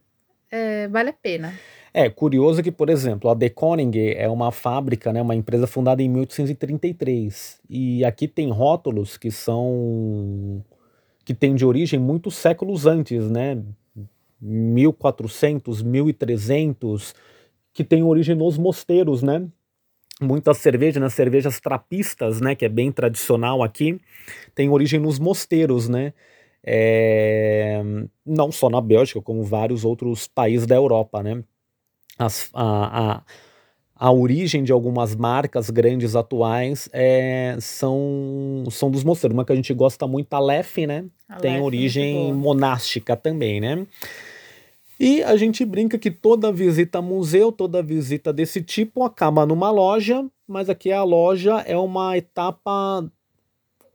é, 0.51 0.89
vale 0.89 1.11
a 1.11 1.13
pena. 1.13 1.55
É, 1.93 2.09
curioso 2.09 2.63
que, 2.63 2.71
por 2.71 2.89
exemplo, 2.89 3.31
a 3.31 3.35
De 3.35 3.51
Koning 3.51 3.91
é 4.17 4.29
uma 4.29 4.53
fábrica, 4.53 5.13
né, 5.13 5.21
uma 5.21 5.35
empresa 5.35 5.67
fundada 5.67 6.03
em 6.03 6.09
1833. 6.09 7.61
E 7.69 8.05
aqui 8.05 8.29
tem 8.29 8.51
rótulos 8.51 9.17
que 9.17 9.31
são 9.31 10.65
que 11.25 11.35
têm 11.35 11.55
de 11.55 11.65
origem 11.65 11.99
muitos 11.99 12.35
séculos 12.35 12.87
antes, 12.87 13.31
né? 13.31 13.63
1400, 14.41 15.83
1300, 15.83 17.15
que 17.73 17.85
tem 17.85 18.03
origem 18.03 18.35
nos 18.35 18.57
mosteiros, 18.57 19.23
né? 19.23 19.47
muita 20.21 20.53
cerveja, 20.53 21.01
nas 21.01 21.13
né, 21.13 21.17
cervejas 21.17 21.61
trapistas, 21.61 22.41
né, 22.41 22.55
que 22.55 22.65
é 22.65 22.69
bem 22.69 22.93
tradicional 22.93 23.63
aqui, 23.63 23.99
tem 24.55 24.69
origem 24.69 25.01
nos 25.01 25.19
mosteiros, 25.19 25.89
né, 25.89 26.13
é, 26.65 27.83
não 28.25 28.53
só 28.53 28.69
na 28.69 28.81
Bélgica, 28.81 29.21
como 29.21 29.43
vários 29.43 29.85
outros 29.85 30.29
países 30.29 30.67
da 30.67 30.75
Europa, 30.75 31.23
né, 31.23 31.43
As, 32.19 32.51
a, 32.53 33.13
a, 33.13 33.23
a 33.97 34.13
origem 34.13 34.63
de 34.63 34.73
algumas 34.73 35.15
marcas 35.15 35.71
grandes 35.71 36.15
atuais 36.15 36.89
é, 36.93 37.57
são, 37.61 38.65
são 38.71 38.91
dos 38.91 39.05
mosteiros, 39.05 39.35
uma 39.35 39.45
que 39.45 39.53
a 39.53 39.57
gente 39.57 39.73
gosta 39.73 40.07
muito, 40.07 40.33
a 40.35 40.39
Lef, 40.39 40.87
né, 40.87 41.05
a 41.29 41.37
tem 41.37 41.55
Lef, 41.55 41.63
origem 41.63 42.33
monástica 42.35 43.17
também, 43.17 43.61
né, 43.61 43.87
e 44.99 45.23
a 45.23 45.35
gente 45.35 45.65
brinca 45.65 45.99
que 45.99 46.11
toda 46.11 46.53
visita 46.53 46.99
a 46.99 47.03
museu, 47.03 47.51
toda 47.51 47.83
visita 47.83 48.35
desse 48.35 48.61
tipo 48.61 49.03
acaba 49.03 49.47
numa 49.47 49.71
loja, 49.71 50.23
mas 50.47 50.69
aqui 50.69 50.93
a 50.93 51.03
loja 51.03 51.61
é 51.61 51.75
uma 51.75 52.19
etapa 52.19 53.11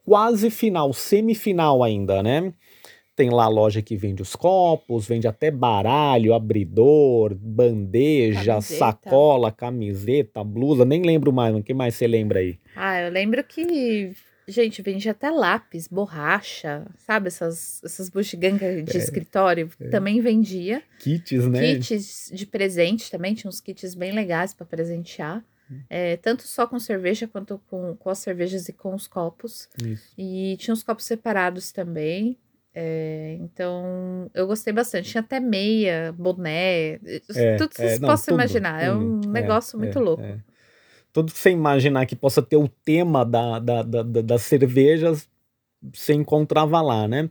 quase 0.06 0.50
final, 0.50 0.94
semifinal 0.94 1.84
ainda, 1.84 2.22
né? 2.22 2.54
Tem 3.16 3.30
lá 3.30 3.46
a 3.46 3.50
loja 3.50 3.82
que 3.82 3.96
vende 3.96 4.22
os 4.22 4.36
copos, 4.36 5.08
vende 5.08 5.26
até 5.28 5.50
baralho, 5.50 6.34
abridor, 6.34 7.34
bandeja, 7.34 8.56
camiseta. 8.56 8.78
sacola, 8.78 9.52
camiseta, 9.52 10.44
blusa, 10.44 10.84
nem 10.84 11.02
lembro 11.02 11.32
mais, 11.32 11.56
o 11.56 11.64
que 11.64 11.74
mais 11.74 11.96
você 11.96 12.08
lembra 12.08 12.40
aí? 12.40 12.60
Ah, 12.76 13.02
eu 13.02 13.12
lembro 13.12 13.42
que 13.44 14.14
Gente, 14.48 14.84
vende 14.84 15.10
até 15.10 15.32
lápis, 15.32 15.88
borracha, 15.88 16.86
sabe? 17.00 17.30
Essas, 17.30 17.82
essas 17.84 18.10
bugigangas 18.10 18.86
de 18.86 18.96
é, 18.96 19.00
escritório. 19.00 19.70
É. 19.80 19.90
Também 19.90 20.22
vendia. 20.22 20.84
Kits, 21.00 21.48
né? 21.48 21.80
Kits 21.80 22.30
de 22.32 22.46
presente 22.46 23.10
também. 23.10 23.34
Tinha 23.34 23.50
uns 23.50 23.60
kits 23.60 23.96
bem 23.96 24.12
legais 24.12 24.54
para 24.54 24.66
presentear. 24.66 25.44
É, 25.90 26.18
tanto 26.18 26.44
só 26.44 26.68
com 26.68 26.80
cerveja 26.80 27.28
quanto 27.28 27.60
com, 27.68 27.96
com 27.96 28.10
as 28.10 28.20
cervejas 28.20 28.70
e 28.70 28.74
com 28.74 28.94
os 28.94 29.08
copos. 29.08 29.68
Isso. 29.84 30.14
E 30.18 30.56
tinha 30.58 30.74
uns 30.74 30.84
copos 30.84 31.06
separados 31.06 31.72
também. 31.72 32.38
É, 32.74 33.38
então, 33.40 34.30
eu 34.34 34.46
gostei 34.46 34.74
bastante. 34.74 35.10
Tinha 35.10 35.22
até 35.22 35.40
meia, 35.40 36.14
boné, 36.14 37.00
é, 37.36 37.56
tudo 37.58 37.70
que 37.70 37.82
é, 37.82 37.88
vocês 37.88 38.00
possam 38.00 38.36
imaginar. 38.36 38.84
é 38.84 38.94
um 38.94 39.22
é, 39.24 39.28
negócio 39.28 39.78
muito 39.80 40.00
louco 40.00 40.24
tudo 41.16 41.32
que 41.32 41.40
você 41.40 41.50
imaginar 41.50 42.06
que 42.06 42.14
possa 42.14 42.42
ter 42.42 42.58
o 42.58 42.68
tema 42.68 43.24
da, 43.24 43.58
da, 43.58 43.84
da, 43.84 44.04
da, 44.04 44.22
das 44.22 44.42
cervejas, 44.42 45.30
você 45.82 46.14
encontrava 46.14 46.82
lá, 46.82 47.08
né? 47.08 47.30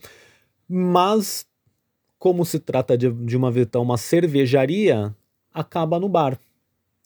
Mas, 0.67 1.47
como 2.19 2.47
se 2.47 2.59
trata 2.59 2.97
de, 2.97 3.13
de 3.13 3.37
uma 3.37 3.51
então, 3.55 3.83
uma 3.83 3.99
cervejaria, 3.99 5.15
acaba 5.53 6.01
no 6.01 6.09
bar, 6.09 6.39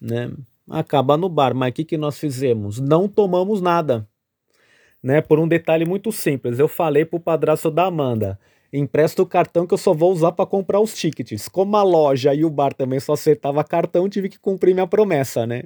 né? 0.01 0.31
Acaba 0.71 1.17
no 1.17 1.29
bar. 1.29 1.55
Mas 1.55 1.71
o 1.71 1.73
que, 1.73 1.85
que 1.85 1.97
nós 1.97 2.19
fizemos? 2.19 2.79
Não 2.79 3.09
tomamos 3.09 3.61
nada, 3.61 4.09
né? 5.03 5.21
Por 5.21 5.39
um 5.39 5.49
detalhe 5.49 5.85
muito 5.85 6.13
simples. 6.13 6.59
Eu 6.59 6.69
falei 6.69 7.05
pro 7.05 7.21
padrasto 7.21 7.71
da 7.71 7.87
Amanda, 7.87 8.39
empresta 8.73 9.23
o 9.23 9.27
cartão 9.27 9.67
que 9.67 9.75
eu 9.75 9.79
só 9.79 9.95
vou 9.95 10.13
usar 10.13 10.33
para 10.33 10.47
comprar 10.47 10.81
os 10.81 10.95
tickets. 10.95 11.49
Como 11.49 11.77
a 11.77 11.83
loja 11.83 12.35
e 12.35 12.45
o 12.45 12.51
bar 12.51 12.75
também 12.75 13.01
só 13.01 13.15
acertava 13.15 13.65
cartão, 13.65 14.09
tive 14.09 14.29
que 14.29 14.39
cumprir 14.39 14.75
minha 14.75 14.87
promessa, 14.87 15.47
né? 15.47 15.65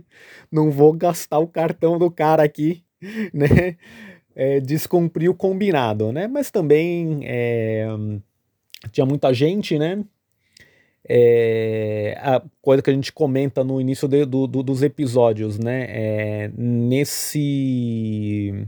Não 0.51 0.71
vou 0.71 0.93
gastar 0.93 1.38
o 1.38 1.49
cartão 1.49 1.99
do 1.99 2.11
cara 2.11 2.43
aqui, 2.43 2.85
né? 3.33 3.77
É, 4.35 4.61
descumprir 4.61 5.31
o 5.31 5.35
combinado, 5.35 6.11
né? 6.12 6.27
Mas 6.27 6.51
também 6.51 7.21
é, 7.25 7.87
tinha 8.91 9.05
muita 9.05 9.33
gente, 9.35 9.79
né? 9.79 10.03
É, 11.14 12.16
a 12.22 12.42
coisa 12.62 12.83
que 12.83 12.88
a 12.88 12.92
gente 12.94 13.12
comenta 13.12 13.62
no 13.62 13.79
início 13.79 14.09
de, 14.09 14.25
do, 14.25 14.46
do, 14.46 14.62
dos 14.62 14.83
episódios, 14.83 15.59
né? 15.59 15.85
É, 15.90 16.51
nesse 16.57 18.66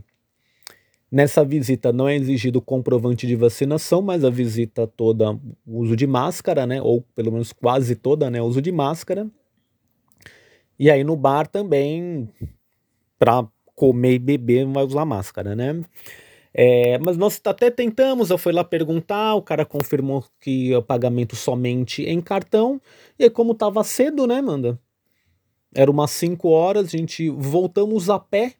Nessa 1.10 1.44
visita 1.44 1.92
não 1.92 2.08
é 2.08 2.16
exigido 2.16 2.60
comprovante 2.60 3.26
de 3.26 3.36
vacinação, 3.36 4.02
mas 4.02 4.24
a 4.24 4.30
visita 4.30 4.84
toda, 4.84 5.38
uso 5.64 5.94
de 5.96 6.08
máscara, 6.08 6.66
né? 6.66 6.82
Ou 6.82 7.02
pelo 7.14 7.32
menos 7.32 7.52
quase 7.52 7.94
toda, 7.94 8.28
né? 8.28 8.42
Uso 8.42 8.60
de 8.60 8.72
máscara. 8.72 9.30
E 10.78 10.90
aí 10.90 11.04
no 11.04 11.16
bar 11.16 11.46
também, 11.46 12.28
para 13.16 13.46
comer 13.76 14.14
e 14.14 14.18
beber, 14.18 14.66
vai 14.66 14.84
usar 14.84 15.04
máscara, 15.04 15.54
né? 15.54 15.84
É, 16.56 16.98
mas 16.98 17.16
nós 17.16 17.40
até 17.44 17.68
tentamos, 17.68 18.30
eu 18.30 18.38
fui 18.38 18.52
lá 18.52 18.62
perguntar, 18.62 19.34
o 19.34 19.42
cara 19.42 19.64
confirmou 19.66 20.24
que 20.40 20.74
o 20.74 20.82
pagamento 20.82 21.34
somente 21.34 22.04
em 22.04 22.20
cartão. 22.20 22.80
E 23.18 23.24
aí, 23.24 23.30
como 23.30 23.54
tava 23.54 23.82
cedo, 23.82 24.24
né, 24.26 24.40
Manda? 24.40 24.78
Era 25.74 25.90
umas 25.90 26.12
5 26.12 26.48
horas, 26.48 26.86
a 26.86 26.96
gente 26.96 27.28
voltamos 27.30 28.08
a 28.08 28.18
pé 28.20 28.54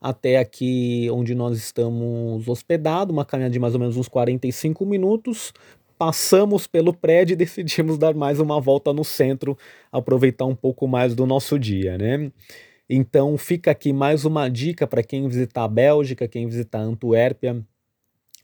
até 0.00 0.38
aqui 0.38 1.08
onde 1.12 1.34
nós 1.34 1.58
estamos 1.58 2.48
hospedados, 2.48 3.12
uma 3.12 3.24
caminhada 3.24 3.52
de 3.52 3.58
mais 3.60 3.74
ou 3.74 3.80
menos 3.80 3.96
uns 3.96 4.08
45 4.08 4.84
minutos. 4.84 5.52
Passamos 5.98 6.66
pelo 6.66 6.92
prédio 6.94 7.34
e 7.34 7.36
decidimos 7.36 7.98
dar 7.98 8.14
mais 8.14 8.40
uma 8.40 8.60
volta 8.60 8.92
no 8.92 9.04
centro, 9.04 9.56
aproveitar 9.92 10.46
um 10.46 10.54
pouco 10.56 10.88
mais 10.88 11.14
do 11.14 11.26
nosso 11.26 11.58
dia, 11.58 11.96
né? 11.98 12.32
Então 12.92 13.38
fica 13.38 13.70
aqui 13.70 13.92
mais 13.92 14.24
uma 14.24 14.48
dica 14.48 14.84
para 14.84 15.00
quem 15.00 15.28
visitar 15.28 15.62
a 15.62 15.68
Bélgica, 15.68 16.26
quem 16.26 16.48
visitar 16.48 16.80
Antuérpia, 16.80 17.64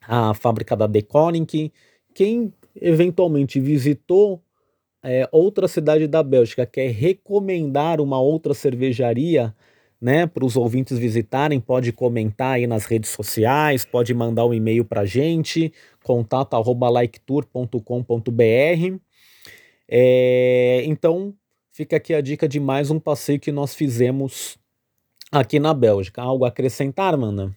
a 0.06 0.32
fábrica 0.34 0.76
da 0.76 0.86
Deconic, 0.86 1.72
quem 2.14 2.54
eventualmente 2.80 3.58
visitou 3.58 4.40
é, 5.02 5.28
outra 5.32 5.66
cidade 5.66 6.06
da 6.06 6.22
Bélgica, 6.22 6.64
quer 6.64 6.92
recomendar 6.92 8.00
uma 8.00 8.20
outra 8.20 8.54
cervejaria, 8.54 9.52
né, 10.00 10.28
para 10.28 10.44
os 10.44 10.56
ouvintes 10.56 10.96
visitarem, 10.96 11.58
pode 11.58 11.90
comentar 11.90 12.54
aí 12.54 12.68
nas 12.68 12.84
redes 12.84 13.10
sociais, 13.10 13.84
pode 13.84 14.14
mandar 14.14 14.46
um 14.46 14.54
e-mail 14.54 14.84
para 14.84 15.00
a 15.00 15.06
gente, 15.06 15.72
contato@liketour.com.br. 16.04 19.00
É, 19.88 20.82
então, 20.84 21.34
fica 21.76 21.96
aqui 21.96 22.14
a 22.14 22.22
dica 22.22 22.48
de 22.48 22.58
mais 22.58 22.90
um 22.90 22.98
passeio 22.98 23.38
que 23.38 23.52
nós 23.52 23.74
fizemos 23.74 24.56
aqui 25.30 25.60
na 25.60 25.74
Bélgica. 25.74 26.22
Algo 26.22 26.46
a 26.46 26.48
acrescentar, 26.48 27.14
Mana? 27.18 27.54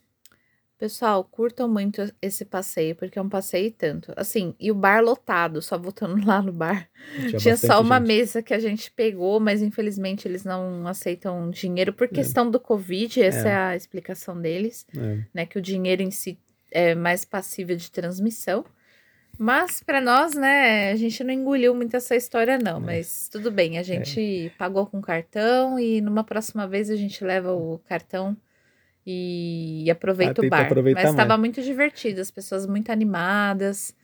Pessoal, 0.77 1.23
curtam 1.23 1.69
muito 1.69 2.01
esse 2.21 2.43
passeio, 2.43 2.95
porque 2.97 3.17
é 3.17 3.21
um 3.21 3.29
passeio 3.29 3.67
e 3.67 3.71
tanto. 3.71 4.13
Assim, 4.17 4.53
e 4.60 4.71
o 4.71 4.75
bar 4.75 5.01
lotado, 5.01 5.62
só 5.62 5.77
voltando 5.77 6.19
lá 6.27 6.41
no 6.41 6.51
bar. 6.51 6.89
Tinha, 7.29 7.38
Tinha 7.38 7.58
só 7.58 7.79
uma 7.79 7.97
gente. 7.97 8.08
mesa 8.08 8.43
que 8.43 8.53
a 8.53 8.60
gente 8.60 8.91
pegou, 8.91 9.39
mas 9.39 9.62
infelizmente 9.62 10.27
eles 10.27 10.43
não 10.43 10.86
aceitam 10.86 11.49
dinheiro 11.49 11.93
por 11.93 12.05
é. 12.05 12.10
questão 12.10 12.49
é. 12.49 12.51
do 12.51 12.60
Covid, 12.60 13.23
essa 13.23 13.47
é. 13.47 13.51
é. 13.51 13.55
a 13.55 13.75
explicação 13.75 14.39
deles, 14.39 14.86
é. 14.97 15.23
né? 15.34 15.45
Que 15.45 15.58
o 15.58 15.62
dinheiro 15.62 16.01
em 16.01 16.12
si 16.12 16.38
é 16.71 16.93
mais 16.93 17.23
passível 17.23 17.77
de 17.77 17.89
transmissão. 17.89 18.65
Mas 19.41 19.82
para 19.82 20.02
nós, 20.02 20.36
né, 20.36 20.91
a 20.91 20.95
gente 20.97 21.23
não 21.23 21.34
engoliu 21.34 21.73
muito 21.73 21.95
essa 21.95 22.13
história, 22.13 22.60
não. 22.60 22.75
É. 22.75 22.80
Mas 22.82 23.30
tudo 23.32 23.49
bem, 23.49 23.78
a 23.78 23.84
gente 23.84 24.52
pagou 24.58 24.86
com 24.86 24.99
cartão 24.99 25.80
e 25.80 26.02
numa 26.02 26.25
próxima 26.25 26.67
vez 26.67 26.89
a 26.89 26.97
gente 26.97 27.23
leva 27.23 27.54
o 27.54 27.80
cartão 27.88 28.36
e 29.08 29.89
aproveita 29.89 30.41
ah, 30.41 30.45
o 30.45 30.49
bar. 30.49 30.69
Mas 30.93 31.10
estava 31.10 31.38
muito 31.38 31.62
divertido, 31.62 32.19
as 32.19 32.30
pessoas 32.30 32.67
muito 32.67 32.91
animadas. 32.91 33.95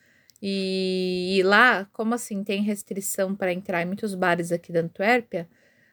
E, 0.41 1.35
e 1.37 1.43
lá, 1.43 1.85
como 1.91 2.13
assim, 2.13 2.41
tem 2.41 2.61
restrição 2.63 3.35
para 3.35 3.51
entrar 3.51 3.81
em 3.81 3.85
muitos 3.85 4.15
bares 4.15 4.53
aqui 4.53 4.71
da 4.71 4.79
Antuérpia, 4.79 5.49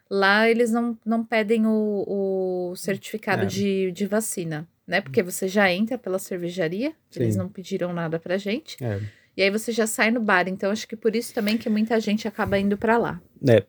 lá 0.09 0.49
eles 0.49 0.71
não, 0.71 0.97
não 1.05 1.25
pedem 1.25 1.67
o, 1.67 2.71
o 2.71 2.77
certificado 2.77 3.43
é. 3.43 3.47
de, 3.47 3.91
de 3.91 4.07
vacina, 4.07 4.69
né? 4.87 5.01
Porque 5.01 5.21
você 5.21 5.49
já 5.49 5.69
entra 5.69 5.99
pela 5.99 6.21
cervejaria, 6.21 6.93
Sim. 7.11 7.23
eles 7.23 7.35
não 7.35 7.49
pediram 7.49 7.93
nada 7.93 8.21
pra 8.21 8.39
gente. 8.39 8.77
É. 8.81 9.01
E 9.37 9.43
aí 9.43 9.51
você 9.51 9.73
já 9.73 9.87
sai 9.87 10.11
no 10.11 10.21
bar. 10.21 10.49
Então, 10.49 10.71
acho 10.71 10.87
que 10.87 10.97
por 10.97 11.17
isso 11.17 11.35
também 11.35 11.57
que 11.57 11.69
muita 11.69 11.99
gente 12.01 12.29
acaba 12.29 12.59
indo 12.59 12.77
para 12.77 12.99
lá. 12.99 13.21
É. 13.49 13.65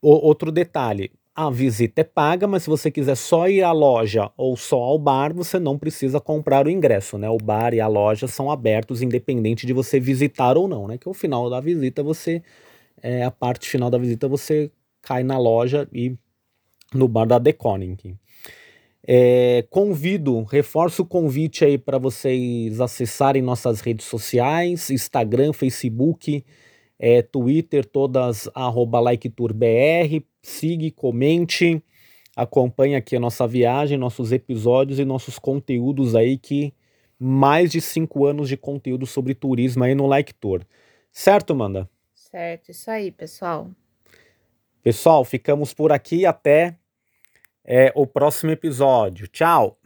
O, 0.00 0.10
outro 0.10 0.50
detalhe, 0.52 1.10
a 1.34 1.50
visita 1.50 2.00
é 2.00 2.04
paga, 2.04 2.46
mas 2.46 2.62
se 2.62 2.70
você 2.70 2.90
quiser 2.90 3.16
só 3.16 3.48
ir 3.48 3.62
à 3.62 3.72
loja 3.72 4.30
ou 4.36 4.56
só 4.56 4.78
ao 4.78 4.98
bar, 4.98 5.32
você 5.34 5.58
não 5.58 5.78
precisa 5.78 6.20
comprar 6.20 6.66
o 6.66 6.70
ingresso, 6.70 7.18
né? 7.18 7.28
O 7.28 7.38
bar 7.38 7.74
e 7.74 7.80
a 7.80 7.86
loja 7.86 8.26
são 8.26 8.50
abertos 8.50 9.02
independente 9.02 9.66
de 9.66 9.72
você 9.72 10.00
visitar 10.00 10.56
ou 10.56 10.66
não, 10.66 10.88
né? 10.88 10.98
Que 10.98 11.08
o 11.08 11.14
final 11.14 11.48
da 11.50 11.60
visita 11.60 12.02
você 12.02 12.42
é 13.02 13.24
a 13.24 13.30
parte 13.30 13.68
final 13.68 13.90
da 13.90 13.98
visita 13.98 14.26
você 14.26 14.70
cai 15.00 15.22
na 15.22 15.38
loja 15.38 15.88
e 15.92 16.16
no 16.94 17.06
bar 17.06 17.26
da 17.26 17.38
Deconic. 17.38 18.16
É, 19.06 19.64
convido, 19.70 20.42
reforço 20.42 21.02
o 21.02 21.06
convite 21.06 21.64
aí 21.64 21.78
para 21.78 21.98
vocês 21.98 22.80
acessarem 22.80 23.40
nossas 23.40 23.80
redes 23.80 24.06
sociais, 24.06 24.90
Instagram, 24.90 25.52
Facebook, 25.52 26.44
é, 26.98 27.22
Twitter, 27.22 27.84
todas 27.84 28.50
arroba 28.54 29.00
LikeTourBR. 29.10 30.24
Siga, 30.42 30.90
comente, 30.90 31.82
acompanhe 32.34 32.96
aqui 32.96 33.16
a 33.16 33.20
nossa 33.20 33.46
viagem, 33.46 33.96
nossos 33.96 34.32
episódios 34.32 34.98
e 34.98 35.04
nossos 35.04 35.38
conteúdos 35.38 36.14
aí 36.14 36.36
que 36.36 36.72
mais 37.18 37.72
de 37.72 37.80
cinco 37.80 38.26
anos 38.26 38.48
de 38.48 38.56
conteúdo 38.56 39.06
sobre 39.06 39.34
turismo 39.34 39.84
aí 39.84 39.94
no 39.94 40.06
Like 40.06 40.34
Tour. 40.34 40.62
Certo, 41.10 41.54
Manda? 41.54 41.88
Certo, 42.14 42.70
isso 42.70 42.90
aí, 42.90 43.10
pessoal. 43.10 43.70
Pessoal, 44.82 45.24
ficamos 45.24 45.74
por 45.74 45.90
aqui 45.90 46.24
até 46.24 46.77
é, 47.68 47.92
o 47.94 48.06
próximo 48.06 48.50
episódio. 48.50 49.28
Tchau! 49.28 49.78